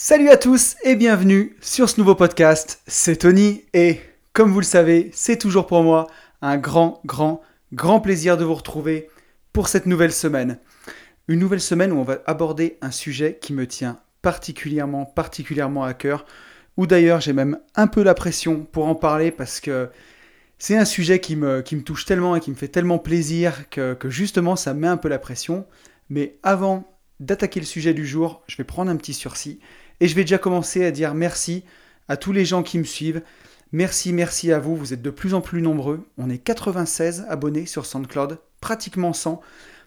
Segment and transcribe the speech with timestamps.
[0.00, 2.82] Salut à tous et bienvenue sur ce nouveau podcast.
[2.86, 3.98] C'est Tony et
[4.32, 6.06] comme vous le savez, c'est toujours pour moi
[6.40, 9.08] un grand, grand, grand plaisir de vous retrouver
[9.52, 10.60] pour cette nouvelle semaine.
[11.26, 15.94] Une nouvelle semaine où on va aborder un sujet qui me tient particulièrement, particulièrement à
[15.94, 16.26] cœur,
[16.76, 19.90] ou d'ailleurs j'ai même un peu la pression pour en parler parce que
[20.58, 24.10] c'est un sujet qui me, touche tellement et qui me fait tellement plaisir que, que
[24.10, 25.66] justement ça me met un peu la pression.
[26.08, 26.88] Mais avant
[27.18, 29.58] d'attaquer le sujet du jour, je vais prendre un petit sursis
[30.00, 31.64] et je vais déjà commencer à dire merci
[32.08, 33.22] à tous les gens qui me suivent.
[33.72, 34.76] Merci, merci à vous.
[34.76, 36.06] Vous êtes de plus en plus nombreux.
[36.16, 39.40] On est 96 abonnés sur SoundCloud, pratiquement 100.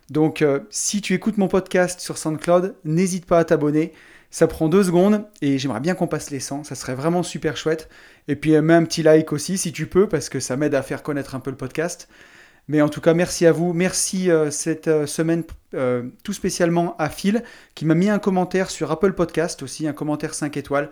[0.10, 3.94] Donc euh, si tu écoutes mon podcast sur SoundCloud, n'hésite pas à t'abonner.
[4.30, 6.64] Ça prend deux secondes et j'aimerais bien qu'on passe les 100.
[6.64, 7.90] Ça serait vraiment super chouette.
[8.28, 10.84] Et puis mets un petit like aussi si tu peux parce que ça m'aide à
[10.84, 12.08] faire connaître un peu le podcast.
[12.68, 13.74] Mais en tout cas, merci à vous.
[13.74, 15.44] Merci euh, cette euh, semaine
[15.74, 17.44] euh, tout spécialement à Phil
[17.76, 20.90] qui m'a mis un commentaire sur Apple Podcast aussi, un commentaire 5 étoiles.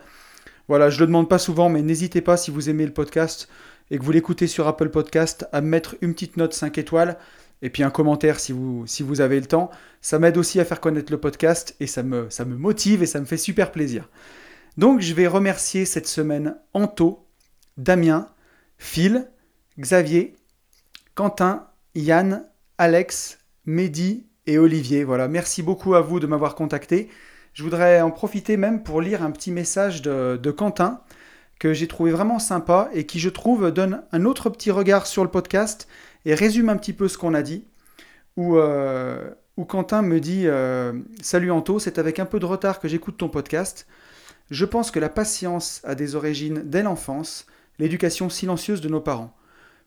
[0.68, 3.48] Voilà, je ne le demande pas souvent, mais n'hésitez pas si vous aimez le podcast
[3.90, 7.16] et que vous l'écoutez sur Apple Podcast à mettre une petite note 5 étoiles
[7.62, 9.70] et puis un commentaire si vous, si vous avez le temps.
[10.00, 13.06] Ça m'aide aussi à faire connaître le podcast et ça me, ça me motive et
[13.06, 14.08] ça me fait super plaisir.
[14.76, 17.26] Donc je vais remercier cette semaine Anto,
[17.76, 18.28] Damien,
[18.78, 19.28] Phil,
[19.78, 20.36] Xavier,
[21.14, 22.46] Quentin, Yann,
[22.78, 25.02] Alex, Mehdi et Olivier.
[25.02, 27.08] Voilà, merci beaucoup à vous de m'avoir contacté.
[27.52, 31.00] Je voudrais en profiter même pour lire un petit message de, Quentin
[31.58, 35.24] que j'ai trouvé vraiment sympa et qui, je trouve, donne un autre petit regard sur
[35.24, 35.88] le podcast
[36.24, 37.64] et résume un petit peu ce qu'on a dit.
[38.36, 39.30] Où, euh,
[39.68, 43.28] Quentin me dit euh, Salut Anto, c'est avec un peu de retard que j'écoute ton
[43.28, 43.86] podcast.
[44.50, 47.46] Je pense que la patience a des origines dès l'enfance,
[47.78, 49.36] l'éducation silencieuse de nos parents.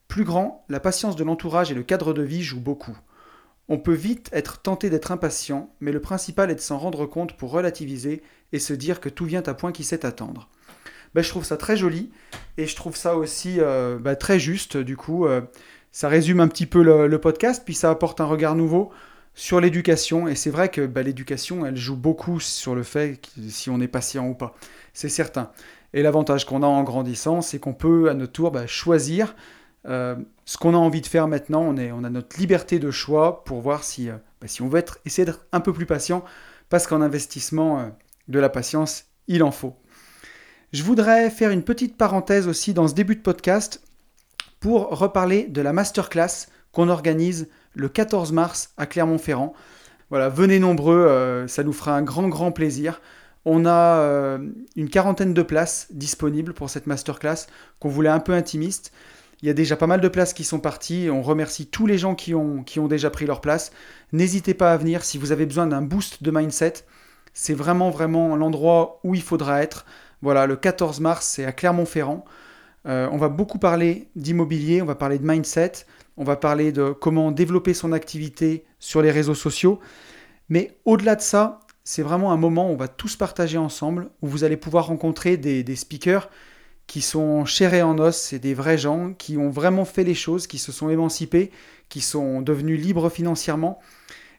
[0.07, 2.97] Plus grand, la patience de l'entourage et le cadre de vie jouent beaucoup.
[3.69, 7.37] On peut vite être tenté d'être impatient, mais le principal est de s'en rendre compte
[7.37, 10.49] pour relativiser et se dire que tout vient à point qui sait attendre.
[11.15, 12.11] Ben, je trouve ça très joli
[12.57, 14.77] et je trouve ça aussi euh, ben, très juste.
[14.77, 15.41] Du coup, euh,
[15.91, 18.91] ça résume un petit peu le, podcast, puis ça apporte un regard nouveau
[19.35, 20.27] sur l'éducation.
[20.27, 23.87] Et c'est vrai que ben, l'éducation, elle joue beaucoup sur le fait si on est
[23.87, 24.55] patient ou pas.
[24.93, 25.51] C'est certain.
[25.93, 29.35] Et l'avantage qu'on a en grandissant, c'est qu'on peut à notre tour choisir
[29.87, 33.61] euh, ce qu'on a envie de faire maintenant, on, a notre liberté de choix pour
[33.61, 36.23] voir si, euh, bah, si on veut être, essayer d'être un peu plus patient,
[36.69, 37.89] parce qu'en investissement euh,
[38.27, 39.75] de la patience, il en faut.
[40.71, 43.81] Je voudrais faire une petite parenthèse aussi dans ce début de podcast
[44.59, 49.53] pour reparler de la masterclass qu'on organise le 14 mars à Clermont-Ferrand.
[50.09, 53.01] Voilà, venez nombreux, ça nous fera un grand grand plaisir.
[53.45, 54.37] On a
[54.75, 57.45] une quarantaine de places disponibles pour cette masterclass
[57.79, 58.91] qu'on voulait un peu intimiste.
[59.43, 61.09] Il y a déjà pas mal de places qui sont parties.
[61.11, 63.73] On remercie tous les gens qui ont, déjà pris leur place.
[64.13, 66.85] N'hésitez pas à venir si vous avez besoin d'un boost de mindset.
[67.33, 69.85] C'est vraiment, vraiment l'endroit où il faudra être.
[70.21, 72.23] Voilà, le 14 mars, c'est à Clermont-Ferrand.
[72.87, 75.73] Euh, on va beaucoup parler d'immobilier, on va parler de mindset,
[76.15, 79.81] on va parler de comment développer son activité sur les réseaux sociaux.
[80.47, 84.27] Mais au-delà de ça, c'est vraiment un moment où on va tous partager ensemble, où
[84.27, 86.29] vous allez pouvoir rencontrer des speakers
[86.87, 90.13] qui sont chairs et en os, c'est des vrais gens qui ont vraiment fait les
[90.13, 91.51] choses, qui se sont émancipés,
[91.89, 93.79] qui sont devenus libres financièrement.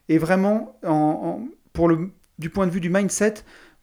[0.09, 0.78] Et vraiment,
[1.72, 3.34] pour le, du point de vue du mindset,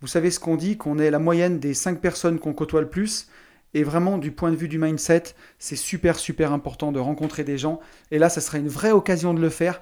[0.02, 2.90] vous savez ce qu'on dit, qu'on est la moyenne des 5 personnes qu'on côtoie le
[2.90, 3.28] plus.
[3.74, 5.24] Et vraiment, du point de vue du mindset,
[5.60, 7.80] c'est super, super important de rencontrer des gens.
[8.10, 9.80] Et là, ça sera une vraie occasion de le faire.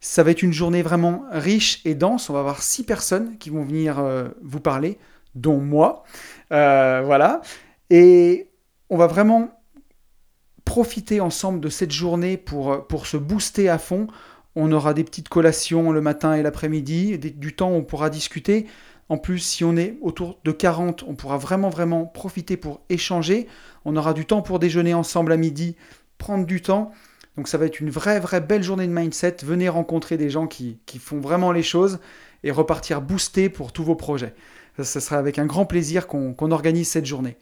[0.00, 2.28] Ça va être une journée vraiment riche et dense.
[2.28, 4.98] On va avoir 6 personnes qui vont venir euh, vous parler,
[5.34, 6.02] dont moi.
[6.52, 7.40] Euh, voilà.
[7.94, 8.48] Et
[8.88, 9.50] on va vraiment
[10.64, 14.06] profiter ensemble de cette journée pour, pour se booster à fond.
[14.56, 18.64] On aura des petites collations le matin et l'après-midi, du temps où on pourra discuter.
[19.10, 23.46] En plus, si on est autour de 40, on pourra vraiment, vraiment profiter pour échanger.
[23.84, 25.76] On aura du temps pour déjeuner ensemble à midi,
[26.16, 26.92] prendre du temps.
[27.36, 29.36] Donc ça va être une vraie, vraie belle journée de mindset.
[29.42, 31.98] Venez rencontrer des gens qui, font vraiment les choses
[32.42, 34.34] et repartir booster pour tous vos projets.
[34.82, 37.36] Ce sera avec un grand plaisir qu'on organise cette journée.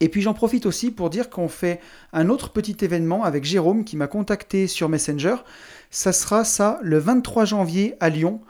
[0.00, 1.80] Et puis j'en profite aussi pour dire qu'on fait
[2.12, 5.36] un autre petit événement avec Jérôme qui m'a contacté sur Messenger.
[5.90, 8.40] Ça sera ça le 23 janvier à Lyon.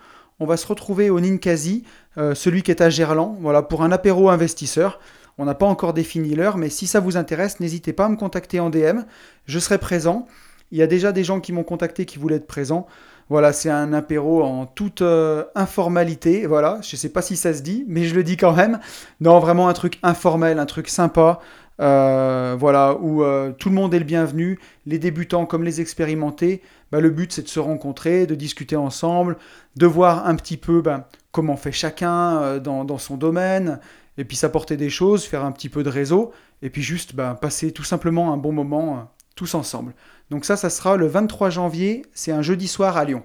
[0.41, 1.85] On va se retrouver au Ninkasi,
[2.19, 5.01] euh, celui qui est à Gerland, voilà, pour un apéro investisseur.
[5.39, 8.17] On n'a pas encore défini l'heure, mais si ça vous intéresse, n'hésitez pas à me
[8.17, 9.01] contacter en DM.
[9.47, 10.27] Je serai présent.
[10.71, 12.87] Il y a déjà des gens qui m'ont contacté qui voulaient être présents.
[13.31, 16.47] Voilà, c'est un apéro en toute euh, informalité.
[16.47, 18.81] Voilà, je ne sais pas si ça se dit, mais je le dis quand même.
[19.21, 21.41] Non, vraiment un truc informel, un truc sympa.
[21.81, 26.61] Euh, voilà, où euh, tout le monde est le bienvenu, les débutants comme les expérimentés,
[26.91, 29.37] bah, le but c'est de se rencontrer, de discuter ensemble,
[29.77, 33.79] de voir un petit peu bah, comment fait chacun dans, son domaine,
[34.17, 36.33] et puis s'apporter des choses, faire un petit peu de réseau,
[36.63, 39.95] et puis juste bah, passer tout simplement un bon moment tous ensemble.
[40.31, 43.25] Donc ça, ça sera le 23 janvier, c'est un jeudi soir à Lyon.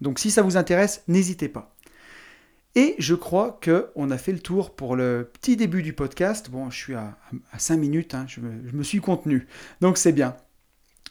[0.00, 1.74] Donc si ça vous intéresse, n'hésitez pas.
[2.76, 6.50] Et je crois qu'on a fait le tour pour le petit début du podcast.
[6.50, 7.18] Bon, je suis à,
[7.58, 9.48] 5 minutes, hein, je, me, suis contenu.
[9.80, 10.36] Donc c'est bien.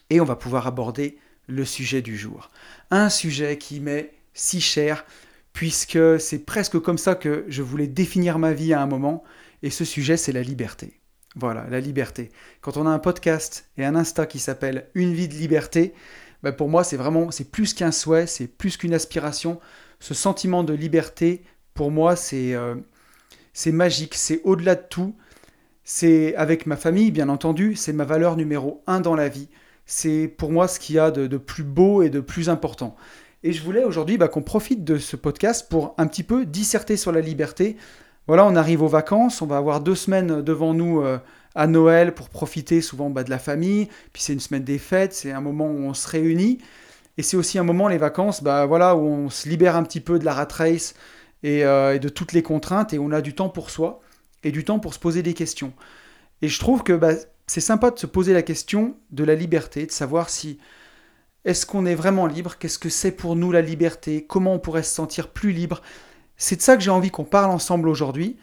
[0.09, 2.49] Et on va pouvoir aborder le sujet du jour.
[2.91, 5.05] Un sujet qui m'est si cher,
[5.51, 9.23] puisque c'est presque comme ça que je voulais définir ma vie à un moment.
[9.61, 10.98] Et ce sujet, c'est la liberté.
[11.35, 12.29] Voilà, la liberté.
[12.61, 15.93] Quand on a un podcast et un Insta qui s'appelle Une vie de liberté,
[16.43, 19.59] ben pour moi, c'est vraiment, c'est plus qu'un souhait, c'est plus qu'une aspiration
[19.99, 21.43] ce sentiment de liberté,
[21.73, 22.75] pour moi, c'est euh,
[23.53, 25.15] c'est magique, c'est au-delà de tout.
[25.83, 29.49] C'est avec ma famille, bien entendu, c'est ma valeur numéro un dans la vie.
[29.85, 32.95] C'est pour moi ce qu'il y a de, plus beau et de plus important.
[33.41, 36.95] Et je voulais aujourd'hui bah, qu'on profite de ce podcast pour un petit peu disserter
[36.95, 37.75] sur la liberté.
[38.29, 41.17] Voilà, on arrive aux vacances, on va avoir deux semaines devant nous euh,
[41.55, 43.87] à Noël pour profiter souvent bah, de la famille.
[44.13, 46.59] Puis c'est une semaine des fêtes, c'est un moment où on se réunit.
[47.17, 49.99] Et c'est aussi un moment, les vacances, bah, voilà, où on se libère un petit
[49.99, 50.93] peu de la rat race
[51.43, 53.99] euh, et, de toutes les contraintes et on a du temps pour soi
[54.43, 55.73] et du temps pour se poser des questions.
[56.43, 57.13] Et je trouve que bah,
[57.47, 60.59] c'est sympa de se poser la question de la liberté, de savoir si
[61.45, 64.83] est-ce qu'on est vraiment libre, qu'est-ce que c'est pour nous la liberté, comment on pourrait
[64.83, 65.81] se sentir plus libre?
[66.39, 68.37] C'est de ça que j'ai envie qu'on parle ensemble aujourd'hui.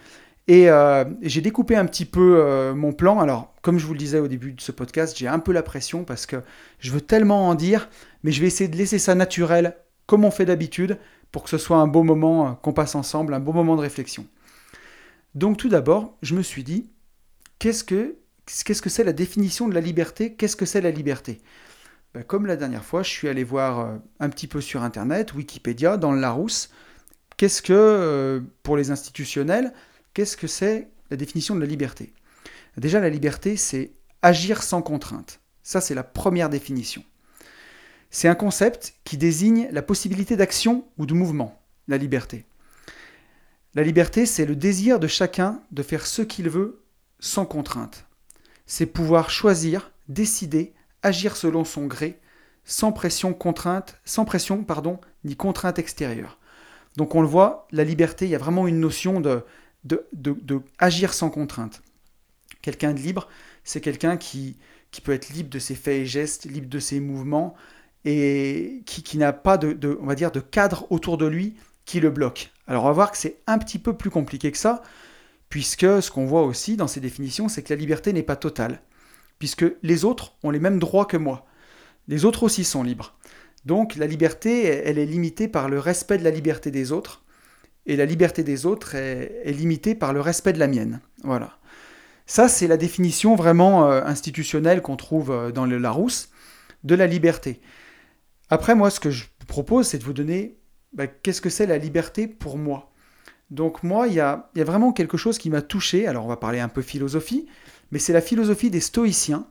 [0.49, 3.19] Et euh, j'ai découpé un petit peu euh, mon plan.
[3.19, 5.63] Alors, comme je vous le disais au début de ce podcast, j'ai un peu la
[5.63, 6.37] pression parce que
[6.79, 7.89] je veux tellement en dire,
[8.23, 9.77] mais je vais essayer de laisser ça naturel,
[10.07, 10.99] comme on fait d'habitude,
[11.33, 13.81] pour que ce soit un beau moment euh, qu'on passe ensemble, un beau moment de
[13.81, 14.27] réflexion.
[15.35, 16.91] Donc, tout d'abord, je me suis dit,
[17.59, 18.15] qu'est-ce que
[18.47, 20.35] c'est la définition de la liberté?
[20.35, 21.41] Qu'est-ce que c'est la liberté?
[22.15, 25.97] Ben, Comme la dernière fois, je suis allé voir un petit peu sur Internet, Wikipédia,
[25.97, 26.71] dans le Larousse.
[27.37, 29.73] Qu'est-ce que, pour les institutionnels,
[30.17, 32.15] Qu'est-ce que c'est la définition de la liberté?
[32.79, 33.93] Déjà, la liberté, c'est
[34.23, 35.41] agir sans contrainte.
[35.63, 37.05] Ça, c'est la première définition.
[38.09, 42.47] C'est un concept qui désigne la possibilité d'action ou de mouvement, la liberté.
[43.75, 46.83] La liberté, c'est le désir de chacun de faire ce qu'il veut
[47.21, 48.07] sans contrainte.
[48.65, 50.73] C'est pouvoir choisir, décider,
[51.03, 52.19] agir selon son gré,
[52.65, 56.36] sans pression, contrainte, sans pression, pardon, ni contrainte extérieure.
[56.97, 59.45] Donc on le voit, la liberté, il y a vraiment une notion de
[60.79, 61.83] agir sans contrainte.
[62.63, 63.29] Quelqu'un de libre,
[63.65, 64.57] c'est quelqu'un qui,
[65.05, 67.55] peut être libre de ses faits et gestes, libre de ses mouvements,
[68.05, 71.55] et qui, n'a pas de, de cadre autour de lui
[71.85, 72.53] qui le bloque.
[72.67, 74.83] Alors on va voir que c'est un petit peu plus compliqué que ça,
[75.49, 78.81] puisque ce qu'on voit aussi dans ces définitions, c'est que la liberté n'est pas totale,
[79.39, 81.47] puisque les autres ont les mêmes droits que moi.
[82.09, 83.16] Les autres aussi sont libres.
[83.67, 87.25] Donc la liberté, elle est limitée par le respect de la liberté des autres,
[87.85, 91.01] et la liberté des autres est, limitée par le respect de la mienne.
[91.25, 91.59] Voilà.
[92.27, 96.31] Ça, c'est la définition vraiment euh, institutionnelle qu'on trouve euh, dans le Larousse
[96.85, 97.61] de la liberté.
[98.51, 100.59] Après, moi, ce que je propose, c'est de vous donner
[100.93, 102.93] bah, qu'est-ce que c'est la liberté pour moi?
[103.51, 106.07] Donc moi, il y a, vraiment quelque chose qui m'a touché.
[106.07, 107.47] Alors on va parler un peu philosophie,
[107.91, 109.47] mais c'est la philosophie des stoïciens.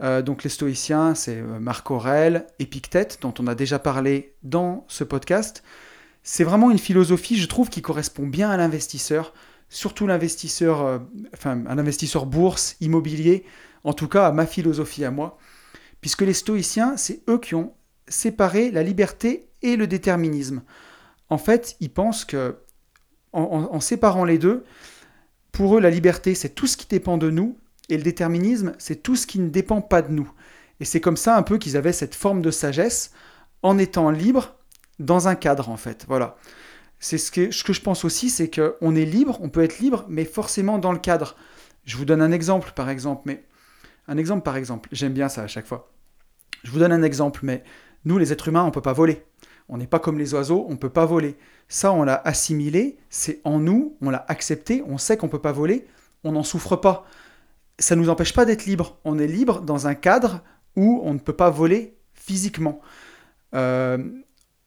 [0.00, 5.04] Euh, donc les stoïciens, c'est Marc Aurèle, Épictète, dont on a déjà parlé dans ce
[5.04, 5.62] podcast.
[6.22, 9.34] C'est vraiment une philosophie, je trouve, qui correspond bien à l'investisseur,
[9.68, 10.98] surtout l'investisseur, euh,
[11.34, 13.44] enfin, un investisseur bourse, immobilier,
[13.84, 15.38] en tout cas à ma philosophie à moi,
[16.00, 17.72] puisque les stoïciens, c'est eux qui ont
[18.06, 20.62] séparé la liberté et le déterminisme.
[21.30, 22.56] En fait, ils pensent que,
[23.32, 24.64] en, séparant les deux,
[25.50, 27.56] pour eux, la liberté, c'est tout ce qui dépend de nous,
[27.92, 30.32] et le déterminisme, c'est tout ce qui ne dépend pas de nous.
[30.80, 33.12] Et c'est comme ça un peu qu'ils avaient cette forme de sagesse,
[33.62, 34.56] en étant libres,
[34.98, 36.06] dans un cadre en fait.
[36.08, 36.36] Voilà.
[37.00, 40.24] C'est ce que, je pense aussi, c'est qu'on est libre, on peut être libre, mais
[40.24, 41.36] forcément dans le cadre.
[41.84, 43.44] Je vous donne un exemple par exemple, mais
[44.08, 45.92] un exemple par exemple, j'aime bien ça à chaque fois.
[46.64, 47.62] Je vous donne un exemple, mais
[48.06, 49.22] nous les êtres humains, on ne peut pas voler.
[49.68, 51.36] On n'est pas comme les oiseaux, on ne peut pas voler.
[51.68, 55.40] Ça, on l'a assimilé, c'est en nous, on l'a accepté, on sait qu'on ne peut
[55.40, 55.86] pas voler,
[56.24, 57.06] on n'en souffre pas.
[57.78, 58.98] Ça ne nous empêche pas d'être libre.
[59.04, 60.42] On est libre dans un cadre
[60.76, 62.80] où on ne peut pas voler physiquement.
[63.54, 63.98] Euh,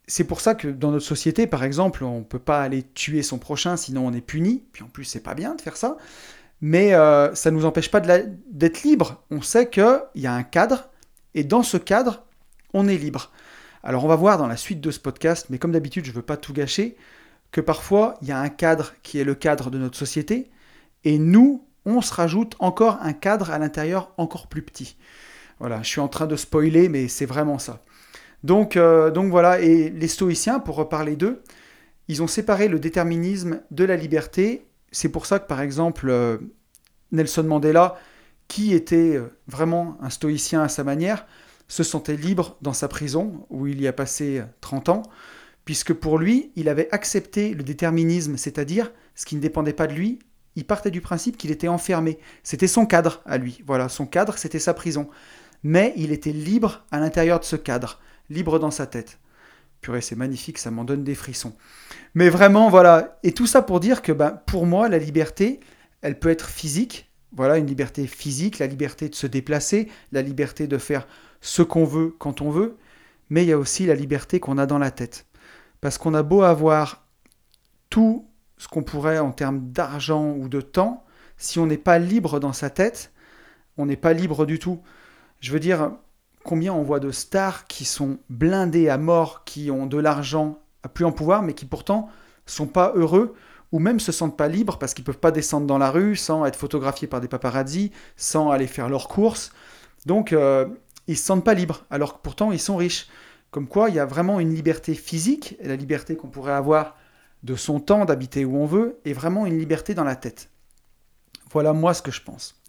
[0.07, 3.24] c'est pour ça que dans notre société, par exemple, on ne peut pas aller tuer
[3.24, 4.63] son prochain, sinon on est puni.
[4.71, 5.97] Puis en plus, c'est pas bien de faire ça.
[6.62, 9.24] Mais euh, ça ne nous empêche pas d'être libre.
[9.29, 10.89] On sait qu'il y a un cadre,
[11.33, 12.24] et dans ce cadre,
[12.74, 13.31] on est libre.
[13.83, 16.15] Alors on va voir dans la suite de ce podcast, mais comme d'habitude, je ne
[16.15, 16.97] veux pas tout gâcher,
[17.51, 20.50] que parfois, il y a un cadre qui est le cadre de notre société,
[21.03, 24.98] et nous, on se rajoute encore un cadre à l'intérieur encore plus petit.
[25.60, 27.84] Voilà, je suis en train de spoiler, mais c'est vraiment ça.
[28.44, 31.42] Donc, euh, donc voilà, et les stoïciens, pour reparler d'eux,
[32.08, 34.68] ils ont séparé le déterminisme de la liberté.
[34.92, 36.38] C'est pour ça que, par exemple, euh,
[37.12, 37.96] Nelson Mandela,
[38.48, 41.25] qui était euh, vraiment un stoïcien à sa manière,
[41.68, 45.01] se sentait libre dans sa prison, où il y a passé 30 ans,
[45.63, 49.94] puisque pour lui, il avait accepté le déterminisme, c'est-à-dire ce qui ne dépendait pas de
[49.94, 50.20] lui,
[50.55, 52.17] il partait du principe qu'il était enfermé.
[52.43, 53.62] C'était son cadre à lui.
[53.65, 55.09] Voilà, son cadre, c'était sa prison.
[55.63, 59.19] Mais il était libre à l'intérieur de ce cadre, libre dans sa tête.
[59.81, 61.55] Purée, c'est magnifique, ça m'en donne des frissons.
[62.13, 63.19] Mais vraiment, voilà.
[63.24, 65.59] Et tout ça pour dire que ben, pour moi, la liberté,
[66.01, 67.12] elle peut être physique.
[67.35, 71.05] Voilà, une liberté physique, la liberté de se déplacer, la liberté de faire
[71.41, 72.77] ce qu'on veut quand on veut.
[73.29, 75.25] Mais il y a aussi la liberté qu'on a dans la tête.
[75.81, 77.05] Parce qu'on a beau avoir
[77.89, 81.03] tout ce qu'on pourrait en termes d'argent ou de temps,
[81.38, 83.12] si on n'est pas libre dans sa tête,
[83.77, 84.81] on n'est pas libre du tout.
[85.41, 85.91] Je veux dire,
[86.43, 90.88] combien on voit de stars qui sont blindés à mort, qui ont de l'argent à
[90.88, 92.09] plus en pouvoir, mais qui pourtant
[92.45, 93.35] sont pas heureux
[93.71, 96.45] ou même se sentent pas libres parce qu'ils peuvent pas descendre dans la rue sans
[96.45, 99.51] être photographiés par des paparazzis, sans aller faire leurs courses.
[100.05, 100.67] Donc euh,
[101.07, 103.07] ils se sentent pas libres, alors que pourtant ils sont riches.
[103.51, 106.95] Comme quoi, il y a vraiment une liberté physique, la liberté qu'on pourrait avoir
[107.45, 110.49] de son temps, d'habiter où on veut, et vraiment une liberté dans la tête.
[111.51, 112.61] Voilà moi ce que je pense.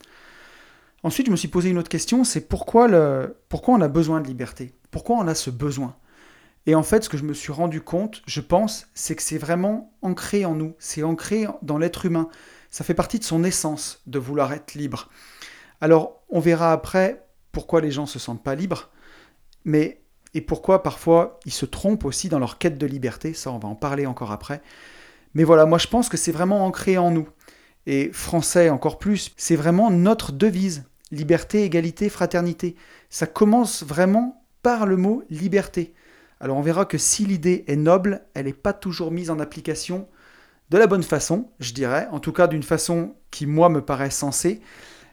[1.02, 4.20] Ensuite, je me suis posé une autre question, c'est pourquoi, le, pourquoi on a besoin
[4.20, 4.74] de liberté?
[4.90, 5.96] Pourquoi on a ce besoin?
[6.66, 9.38] Et en fait, ce que je me suis rendu compte, je pense, c'est que c'est
[9.38, 12.28] vraiment ancré en nous, c'est ancré dans l'être humain.
[12.70, 15.08] Ça fait partie de son essence de vouloir être libre.
[15.80, 18.90] Alors, on verra après pourquoi les gens ne se sentent pas libres,
[19.64, 20.02] mais
[20.36, 23.68] et pourquoi parfois ils se trompent aussi dans leur quête de liberté, ça on va
[23.68, 24.60] en parler encore après.
[25.32, 27.26] Mais voilà, moi je pense que c'est vraiment ancré en nous.
[27.86, 30.84] Et français encore plus, c'est vraiment notre devise.
[31.10, 32.76] Liberté, égalité, fraternité.
[33.08, 35.94] Ça commence vraiment par le mot liberté.
[36.38, 40.06] Alors on verra que si l'idée est noble, elle n'est pas toujours mise en application
[40.68, 44.10] de la bonne façon, je dirais, en tout cas d'une façon qui moi me paraît
[44.10, 44.60] sensée.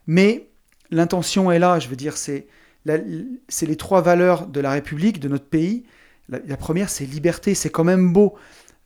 [0.05, 0.49] Mais
[0.91, 2.47] l'intention est là, je veux dire, c'est
[3.47, 5.83] c'est les trois valeurs de la République, de notre pays.
[6.29, 8.35] La, première, c'est liberté, c'est quand même beau.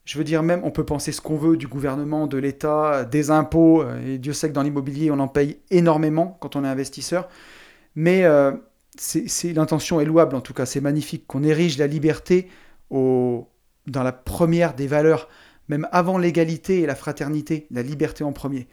[0.06, 3.30] Je veux dire, même, on peut penser ce qu'on veut du gouvernement, de l'État, des
[3.30, 6.68] impôts, euh, et Dieu sait que dans l'immobilier, on en paye énormément quand on est
[6.68, 7.28] investisseur.
[7.96, 8.54] Mais euh,
[9.44, 12.50] l'intention est louable, en tout cas, c'est magnifique qu'on érige la liberté
[12.90, 13.46] dans
[14.04, 15.28] la première des valeurs,
[15.68, 18.68] même avant l'égalité et la fraternité, la liberté en premier.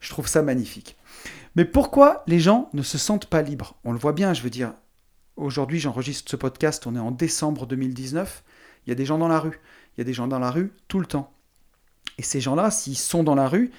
[0.00, 0.98] Je trouve ça magnifique.
[1.56, 3.76] Mais pourquoi les gens ne se sentent pas libres?
[3.84, 4.74] On le voit bien, je veux dire.
[5.36, 8.42] Aujourd'hui, j'enregistre ce podcast, on est en décembre 2019.
[8.86, 9.60] Il y a des gens dans la rue.
[9.96, 11.32] Il y a des gens dans la rue tout le temps.
[12.18, 13.70] Et ces gens-là, s'ils sont dans la rue,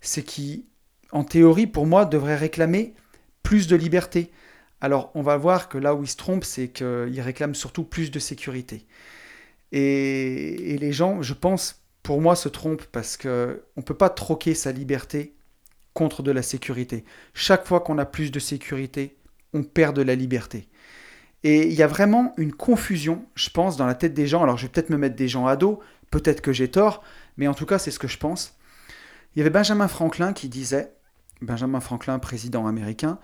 [0.00, 0.66] c'est qui,
[1.10, 2.94] en théorie, pour moi, devraient réclamer
[3.42, 4.30] plus de liberté.
[4.80, 8.12] Alors, on va voir que là où ils se trompent, c'est qu'ils réclament surtout plus
[8.12, 8.86] de sécurité.
[9.72, 14.10] Et, et, les gens, je pense, pour moi, se trompent parce qu'on ne peut pas
[14.10, 15.34] troquer sa liberté
[15.94, 17.04] contre de la sécurité.
[17.32, 19.16] Chaque fois qu'on a plus de sécurité,
[19.52, 20.68] on perd de la liberté.
[21.44, 24.42] Et il y a vraiment une confusion, je pense, dans la tête des gens.
[24.42, 27.02] Alors je vais peut-être me mettre des gens à dos, peut-être que j'ai tort,
[27.36, 28.58] mais en tout cas c'est ce que je pense.
[29.34, 30.92] Il y avait Benjamin Franklin qui disait,
[31.42, 33.18] Benjamin Franklin, président américain,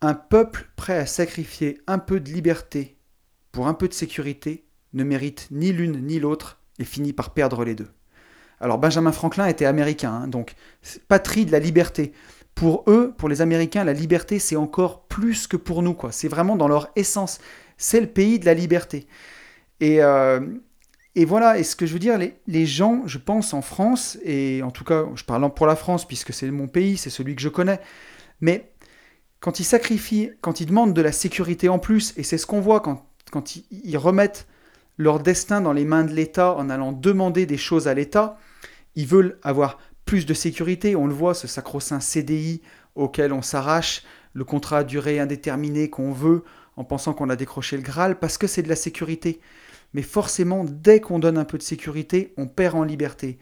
[0.00, 2.96] un peuple prêt à sacrifier un peu de liberté
[3.52, 7.64] pour un peu de sécurité ne mérite ni l'une ni l'autre et finit par perdre
[7.64, 7.88] les deux.
[8.60, 10.54] Alors Benjamin Franklin était américain, hein, donc
[11.08, 12.12] patrie de la liberté.
[12.54, 15.94] Pour eux, pour les Américains, la liberté, c'est encore plus que pour nous.
[15.94, 16.12] quoi.
[16.12, 17.38] C'est vraiment dans leur essence.
[17.78, 19.06] C'est le pays de la liberté.
[19.80, 20.40] Et, euh,
[21.26, 24.70] voilà, et ce que je veux dire, les, gens, je pense, en France, et en
[24.70, 27.48] tout cas, je parle pour la France, puisque c'est mon pays, c'est celui que je
[27.48, 27.80] connais,
[28.40, 28.70] mais
[29.40, 32.60] quand ils sacrifient, quand ils demandent de la sécurité en plus, et c'est ce qu'on
[32.60, 34.46] voit quand, quand ils, ils remettent
[34.98, 38.38] leur destin dans les mains de l'État en allant demander des choses à l'État,
[38.94, 40.96] ils veulent avoir plus de sécurité.
[40.96, 42.62] On le voit, ce sacro-saint CDI
[42.94, 46.44] auquel on s'arrache, le contrat à durée indéterminée qu'on veut
[46.76, 49.40] en pensant qu'on a décroché le Graal, parce que c'est de la sécurité.
[49.92, 53.38] Mais forcément, dès qu'on donne un peu de sécurité, on perd en liberté.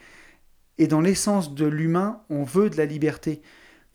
[0.79, 3.43] Et dans l'essence de l'humain, on veut de la liberté.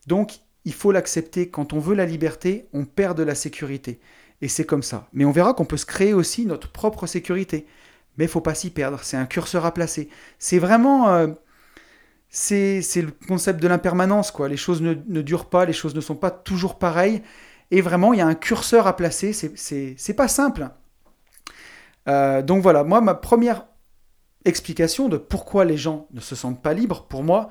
[0.06, 1.50] Donc, il faut l'accepter.
[1.50, 4.00] Quand on veut la liberté, on perd de la sécurité.
[4.40, 5.08] Et c'est comme ça.
[5.12, 7.66] Mais on verra qu'on peut se créer aussi notre propre sécurité.
[8.16, 9.00] Mais il faut pas s'y perdre.
[9.02, 10.08] C'est un curseur à placer.
[10.38, 11.08] C'est vraiment...
[11.08, 11.28] Euh,
[12.34, 14.48] c'est le concept de l'impermanence, quoi.
[14.48, 17.22] Les choses ne, durent pas, les choses ne sont pas toujours pareilles.
[17.70, 20.68] Et vraiment, il y a un curseur à placer, c'est pas simple.
[22.08, 23.66] Euh, donc voilà, moi, ma première
[24.44, 27.50] explication de pourquoi les gens ne se sentent pas libres, pour moi,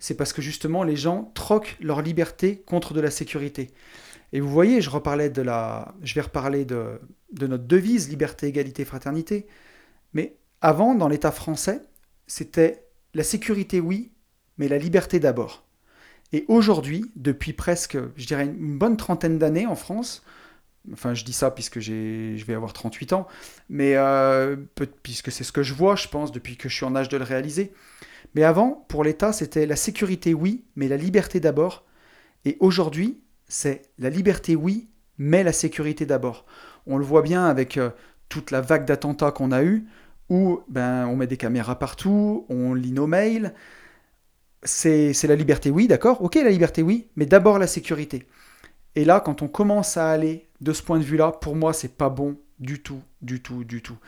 [0.00, 3.70] c'est parce que justement, les gens troquent leur liberté contre de la sécurité.
[4.32, 7.00] Et vous voyez, je reparlais de la, je vais reparler de,
[7.32, 9.46] de notre devise liberté, égalité, fraternité.
[10.12, 11.82] Mais avant, dans l'État français,
[12.26, 14.10] c'était la sécurité, oui,
[14.58, 15.64] mais la liberté d'abord.
[16.32, 20.24] Et aujourd'hui, depuis presque, je dirais, une bonne trentaine d'années en France,
[20.92, 23.26] enfin je dis ça puisque je vais avoir 38 ans,
[23.68, 24.56] mais euh,
[25.02, 27.16] puisque c'est ce que je vois, je pense, depuis que je suis en âge de
[27.16, 27.72] le réaliser.
[28.34, 31.84] Mais avant, pour l'État, c'était la sécurité, oui, mais la liberté d'abord.
[32.44, 36.44] Et aujourd'hui, c'est la liberté, oui, mais la sécurité d'abord.
[36.86, 37.90] On le voit bien avec euh,
[38.28, 39.86] toute la vague d'attentats qu'on a eue,
[40.28, 43.54] où ben, on met des caméras partout, on lit nos mails.
[44.64, 48.26] C'est la liberté, oui, d'accord, ok, la liberté, oui, mais d'abord la sécurité.
[48.96, 51.96] Et là, quand on commence à aller de ce point de vue-là, pour moi, c'est
[51.96, 53.98] pas bon du tout, du tout, du tout.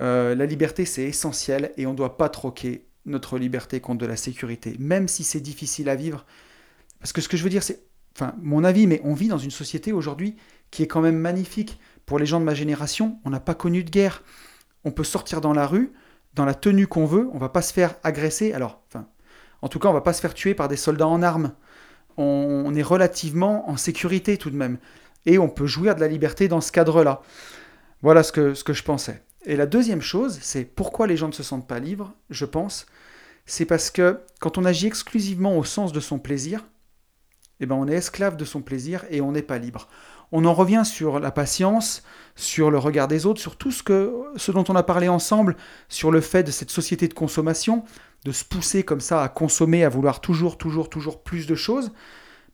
[0.00, 4.06] Euh, la liberté, c'est essentiel et on ne doit pas troquer notre liberté contre de
[4.06, 6.24] la sécurité, même si c'est difficile à vivre.
[7.00, 7.82] Parce que ce que je veux dire, c'est,
[8.14, 10.36] enfin, mon avis, mais on vit dans une société aujourd'hui
[10.70, 11.78] qui est quand même magnifique.
[12.06, 14.22] Pour les gens de ma génération, on n'a pas connu de guerre.
[14.84, 15.92] On peut sortir dans la rue,
[16.34, 18.52] dans la tenue qu'on veut, on va pas se faire agresser.
[18.52, 19.06] Alors, enfin,
[19.62, 21.52] en tout cas, on va pas se faire tuer par des soldats en armes.
[22.18, 24.78] On, est relativement en sécurité tout de même.
[25.24, 27.22] Et on peut jouir de la liberté dans ce cadre-là.
[28.02, 29.22] Voilà ce que, je pensais.
[29.46, 32.86] Et la deuxième chose, c'est pourquoi les gens ne se sentent pas libres, je pense,
[33.46, 36.64] c'est parce que quand on agit exclusivement au sens de son plaisir,
[37.60, 39.88] eh ben on est esclave de son plaisir et on n'est pas libre.
[40.32, 42.02] On en revient sur la patience,
[42.36, 45.56] sur le regard des autres, sur tout ce, que, ce dont on a parlé ensemble,
[45.88, 47.84] sur le fait de cette société de consommation,
[48.24, 51.92] de se pousser comme ça à consommer, à vouloir toujours, toujours, toujours plus de choses.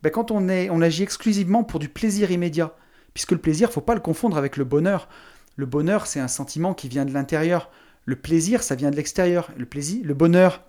[0.03, 2.75] Ben quand on, est, on agit exclusivement pour du plaisir immédiat,
[3.13, 5.07] puisque le plaisir, faut pas le confondre avec le bonheur.
[5.55, 7.69] Le bonheur, c'est un sentiment qui vient de l'intérieur.
[8.05, 9.49] Le plaisir, ça vient de l'extérieur.
[9.57, 10.63] Le plaisir, le bonheur,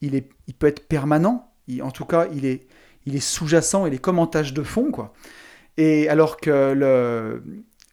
[0.00, 1.52] il, est, il peut être permanent.
[1.82, 2.66] en tout cas, il est,
[3.06, 5.12] il est sous-jacent, il est comme en tâche de fond, quoi.
[5.76, 6.72] Et alors que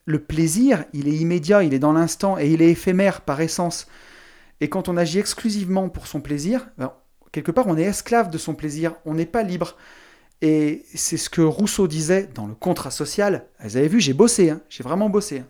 [0.06, 3.88] le, plaisir, il est immédiat, il est dans l'instant et il est éphémère par essence.
[4.62, 6.94] Et quand on agit exclusivement pour son plaisir, ben,
[7.32, 9.76] quelque part, on est esclave de son plaisir, on n'est pas libre.
[10.42, 13.46] Et c'est ce que Rousseau disait dans le contrat social.
[13.64, 15.40] Vous avez vu, j'ai bossé, hein, j'ai vraiment bossé.
[15.40, 15.48] Hein.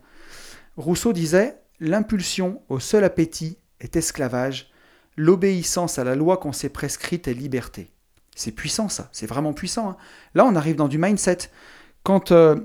[0.77, 4.71] Rousseau disait L'impulsion au seul appétit est esclavage,
[5.17, 7.91] l'obéissance à la loi qu'on s'est prescrite est liberté.
[8.36, 9.89] C'est puissant ça, c'est vraiment puissant.
[9.89, 9.97] Hein.
[10.34, 11.49] Là, on arrive dans du mindset.
[12.03, 12.55] Quand euh,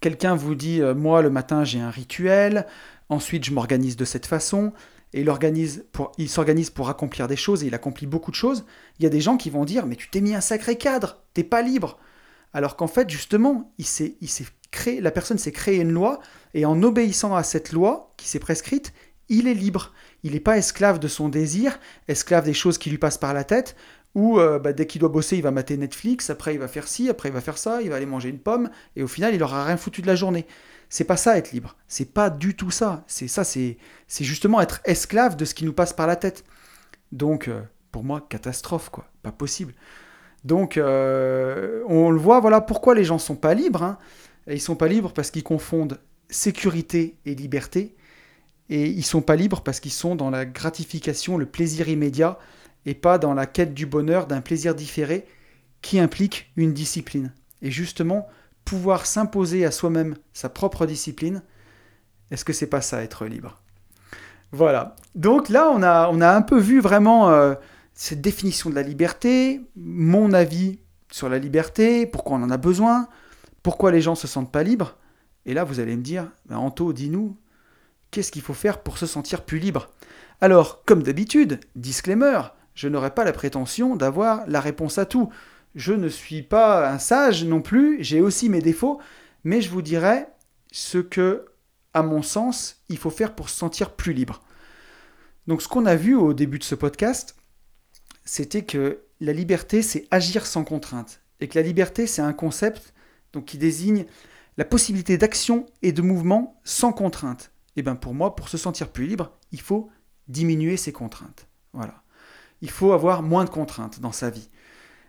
[0.00, 2.66] quelqu'un vous dit euh, Moi, le matin, j'ai un rituel,
[3.08, 4.72] ensuite, je m'organise de cette façon,
[5.12, 8.64] et il, s'organise pour accomplir des choses, et il accomplit beaucoup de choses,
[8.98, 11.22] il y a des gens qui vont dire Mais tu t'es mis un sacré cadre,
[11.34, 11.98] t'es pas libre.
[12.52, 14.46] Alors qu'en fait, justement, il s'est, il s'est
[15.00, 16.20] la personne s'est créée une loi,
[16.54, 18.92] et en obéissant à cette loi qui s'est prescrite,
[19.28, 19.92] il est libre.
[20.22, 23.44] Il n'est pas esclave de son désir, esclave des choses qui lui passent par la
[23.44, 23.76] tête,
[24.18, 26.88] ou euh, bah, dès qu'il doit bosser, il va mater Netflix, après il va faire
[26.88, 29.32] ci, après il va faire ça, il va aller manger une pomme, et au final,
[29.32, 30.44] il aura rien foutu de la journée.
[30.88, 31.76] C'est pas ça être libre.
[31.86, 33.04] C'est pas du tout ça.
[33.06, 33.76] C'est ça, c'est
[34.08, 36.44] justement être esclave de ce qui nous passe par la tête.
[37.12, 39.06] Donc, euh, pour moi, catastrophe, quoi.
[39.22, 39.72] Pas possible.
[40.44, 43.84] Donc, euh, on le voit, voilà pourquoi les gens sont pas libres.
[43.84, 43.98] Hein.
[44.50, 47.94] Ils sont pas libres parce qu'ils confondent sécurité et liberté.
[48.68, 52.36] Et ils sont pas libres parce qu'ils sont dans la gratification, le plaisir immédiat,
[52.88, 55.26] et pas dans la quête du bonheur, d'un plaisir différé
[55.82, 57.34] qui implique une discipline.
[57.60, 58.26] Et justement,
[58.64, 61.42] pouvoir s'imposer à soi-même sa propre discipline,
[62.30, 63.60] est-ce que c'est pas ça être libre?
[64.52, 64.96] Voilà.
[65.14, 67.54] Donc là, on a, on a un peu vu vraiment euh,
[67.92, 70.78] cette définition de la liberté, mon avis
[71.12, 73.06] sur la liberté, pourquoi on en a besoin,
[73.62, 74.96] pourquoi les gens se sentent pas libres
[75.44, 77.36] Et là, vous allez me dire, ben Anto, dis-nous,
[78.10, 79.90] qu'est-ce qu'il faut faire pour se sentir plus libre?
[80.40, 82.40] Alors, comme d'habitude, disclaimer,
[82.78, 85.32] je n'aurai pas la prétention d'avoir la réponse à tout.
[85.74, 89.00] Je ne suis pas un sage non plus, j'ai aussi mes défauts,
[89.42, 90.26] mais je vous dirai
[90.70, 91.46] ce que,
[91.92, 94.44] à mon sens, il faut faire pour se sentir plus libre.
[95.48, 97.34] Donc ce qu'on a vu au début de ce podcast,
[98.24, 101.20] c'était que la liberté, c'est agir sans contrainte.
[101.40, 102.94] Et que la liberté, c'est un concept
[103.44, 104.06] qui désigne
[104.56, 107.50] la possibilité d'action et de mouvement sans contrainte.
[107.74, 109.90] Et eh bien pour moi, pour se sentir plus libre, il faut
[110.28, 111.48] diminuer ses contraintes.
[111.72, 112.04] Voilà.
[112.60, 114.48] Il faut avoir moins de contraintes dans sa vie.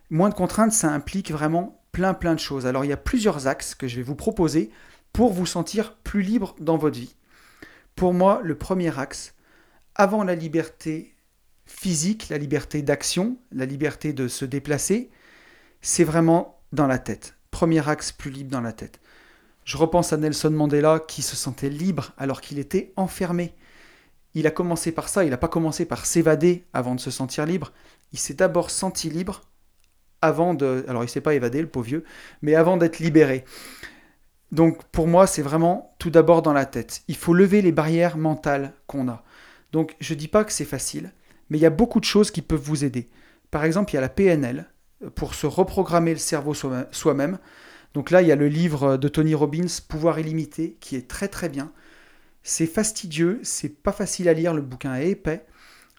[0.09, 2.65] Moins de contraintes, ça implique vraiment plein plein de choses.
[2.65, 4.69] Alors il y a plusieurs axes que je vais vous proposer
[5.13, 7.15] pour vous sentir plus libre dans votre vie.
[7.95, 9.33] Pour moi, le premier axe,
[9.95, 11.15] avant la liberté
[11.65, 15.09] physique, la liberté d'action, la liberté de se déplacer,
[15.81, 18.99] c'est vraiment dans la tête premier axe plus libre dans la tête.
[19.65, 23.53] Je repense à Nelson Mandela qui se sentait libre alors qu'il était enfermé.
[24.35, 27.45] Il a commencé par ça, il n'a pas commencé par s'évader avant de se sentir
[27.45, 27.73] libre.
[28.13, 29.41] Il s'est d'abord senti libre
[30.21, 30.85] avant de...
[30.87, 32.03] Alors il ne s'est pas évadé, le pauvre vieux,
[32.41, 33.45] mais avant d'être libéré.
[34.51, 37.01] Donc pour moi, c'est vraiment tout d'abord dans la tête.
[37.07, 39.23] Il faut lever les barrières mentales qu'on a.
[39.71, 41.11] Donc je ne dis pas que c'est facile,
[41.49, 43.07] mais il y a beaucoup de choses qui peuvent vous aider.
[43.51, 44.67] Par exemple, il y a la PNL,
[45.15, 47.39] pour se reprogrammer le cerveau soi-même.
[47.93, 51.27] Donc là, il y a le livre de Tony Robbins, Pouvoir illimité, qui est très
[51.27, 51.71] très bien.
[52.49, 55.45] C'est fastidieux, c'est pas facile à lire, le bouquin est épais,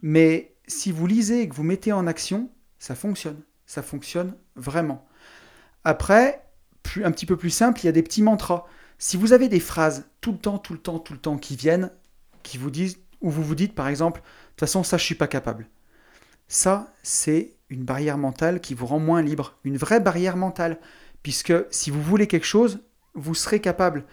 [0.02, 3.40] mais si vous lisez et que vous mettez en action, ça fonctionne.
[3.66, 5.06] Ça fonctionne vraiment.
[5.84, 6.44] Après,
[7.04, 8.66] un petit peu plus simple, il y a des petits mantras.
[8.98, 11.54] Si vous avez des phrases tout le temps, tout le temps, tout le temps qui
[11.54, 11.92] viennent,
[12.42, 15.28] qui vous disent, ou vous dites par exemple, de toute façon, ça, je suis pas
[15.28, 15.68] capable.
[16.48, 19.56] Ça, c'est une barrière mentale qui vous rend moins libre.
[19.62, 20.80] Une vraie barrière mentale.
[21.22, 22.80] Puisque si vous voulez quelque chose,
[23.14, 24.04] vous serez capable.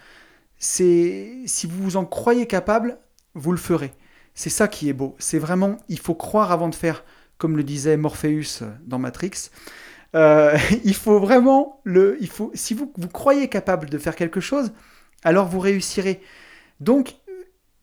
[0.60, 2.98] Si vous vous en croyez capable,
[3.34, 3.93] vous le ferez.
[4.34, 5.15] C'est ça qui est beau.
[5.20, 7.04] C'est vraiment, il faut croire avant de faire,
[7.38, 9.50] comme le disait Morpheus dans Matrix.
[10.15, 14.39] Euh, il faut vraiment le, il faut, si vous, vous croyez capable de faire quelque
[14.39, 14.72] chose,
[15.24, 16.22] alors vous réussirez.
[16.80, 17.15] Donc,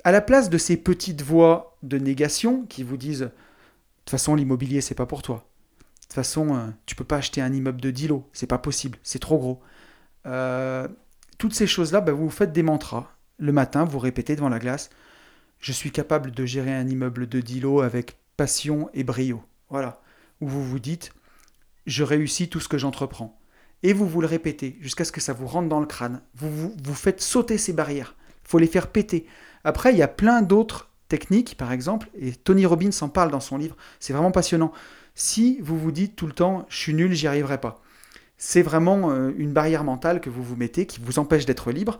[0.04, 3.30] à la place de ces petites voix de négation qui vous disent, de
[4.04, 5.36] toute façon, l'immobilier, c'est pas pour toi.
[5.36, 8.58] De toute façon, euh, tu peux pas acheter un immeuble de 10 lots, c'est pas
[8.58, 9.60] possible, c'est trop gros.
[10.26, 10.86] Euh,
[11.44, 13.12] toutes ces choses-là, bah, vous faites des mantras.
[13.36, 14.88] Le matin, vous répétez devant la glace,
[15.58, 19.42] je suis capable de gérer un immeuble de 10 lots avec passion et brio.
[19.68, 20.00] Voilà.
[20.40, 21.12] Ou vous vous dites,
[21.84, 23.38] je réussis tout ce que j'entreprends.
[23.82, 26.22] Et vous vous le répétez jusqu'à ce que ça vous rentre dans le crâne.
[26.34, 28.14] Vous, vous, faites sauter ces barrières.
[28.46, 29.26] Il faut les faire péter.
[29.64, 33.40] Après, il y a plein d'autres techniques, par exemple, et Tony Robbins en parle dans
[33.40, 33.76] son livre.
[34.00, 34.72] C'est vraiment passionnant.
[35.14, 37.82] Si vous vous dites tout le temps, je suis nul, j'y arriverai pas,
[38.44, 41.98] c'est vraiment euh, une barrière mentale que vous vous mettez qui vous empêche d'être libre.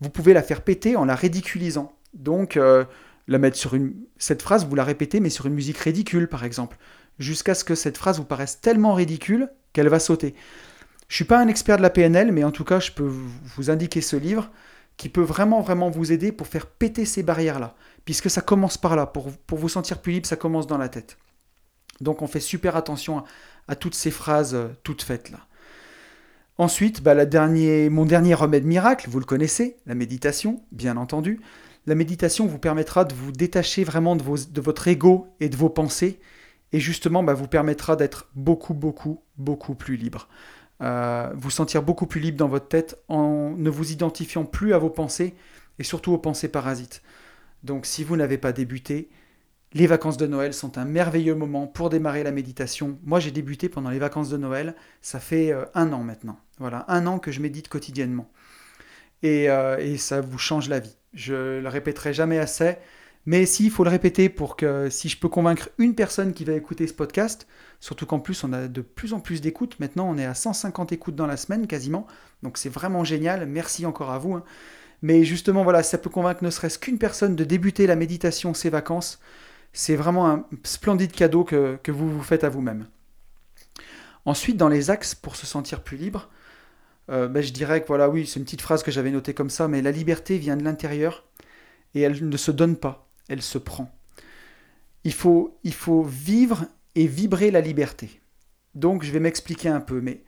[0.00, 1.96] Vous pouvez la faire péter en la ridiculisant.
[2.14, 2.84] Donc, euh,
[3.28, 3.94] la mettre sur une...
[4.18, 6.76] cette phrase, vous la répétez, mais sur une musique ridicule, par exemple
[7.18, 10.34] jusqu'à ce que cette phrase vous paraisse tellement ridicule qu'elle va sauter.
[11.08, 13.70] Je suis pas un expert de la PNL, mais en tout cas, je peux vous
[13.70, 14.50] indiquer ce livre
[14.96, 17.74] qui peut vraiment, vraiment vous aider pour faire péter ces barrières-là.
[18.04, 19.06] Puisque ça commence par là.
[19.06, 21.18] Pour, pour vous sentir plus libre, ça commence dans la tête.
[22.00, 23.24] Donc on fait super attention
[23.68, 25.38] à, toutes ces phrases euh, toutes faites là.
[26.56, 31.40] Ensuite, bah, mon dernier remède miracle, vous le connaissez, la méditation, bien entendu.
[31.86, 36.20] La méditation vous permettra de vous détacher vraiment de votre ego et de vos pensées
[36.72, 40.28] et justement bah, vous permettra d'être beaucoup, beaucoup, beaucoup plus libre.
[40.80, 44.78] Euh, vous sentir beaucoup plus libre dans votre tête en ne vous identifiant plus à
[44.78, 45.34] vos pensées
[45.78, 47.02] et surtout aux pensées parasites.
[47.62, 49.08] Donc si vous n'avez pas débuté,
[49.74, 52.98] les vacances de Noël sont un merveilleux moment pour démarrer la méditation.
[53.04, 56.38] Moi j'ai débuté pendant les vacances de Noël, ça fait euh, un an maintenant.
[56.58, 58.30] Voilà, un an que je médite quotidiennement.
[59.22, 60.96] Et, euh, et ça vous change la vie.
[61.12, 62.76] Je le répéterai jamais assez.
[63.26, 66.52] Mais s'il faut le répéter pour que si je peux convaincre une personne qui va
[66.52, 67.46] écouter ce podcast,
[67.80, 70.92] surtout qu'en plus on a de plus en plus d'écoutes, maintenant on est à 150
[70.92, 72.06] écoutes dans la semaine quasiment,
[72.42, 74.34] donc c'est vraiment génial, merci encore à vous.
[74.34, 74.44] Hein.
[75.00, 78.68] Mais justement voilà, ça peut convaincre ne serait-ce qu'une personne de débuter la méditation ces
[78.68, 79.20] vacances,
[79.74, 82.86] c'est vraiment un splendide cadeau que, vous vous faites à vous-même.
[84.24, 86.30] Ensuite, dans les axes pour se sentir plus libre,
[87.10, 89.50] euh, ben, je dirais que voilà, oui, c'est une petite phrase que j'avais notée comme
[89.50, 91.24] ça, mais la liberté vient de l'intérieur
[91.94, 93.90] et elle ne se donne pas elle se prend.
[95.04, 98.20] Il faut, il faut vivre et vibrer la liberté.
[98.74, 100.22] Donc je vais m'expliquer un peu, mais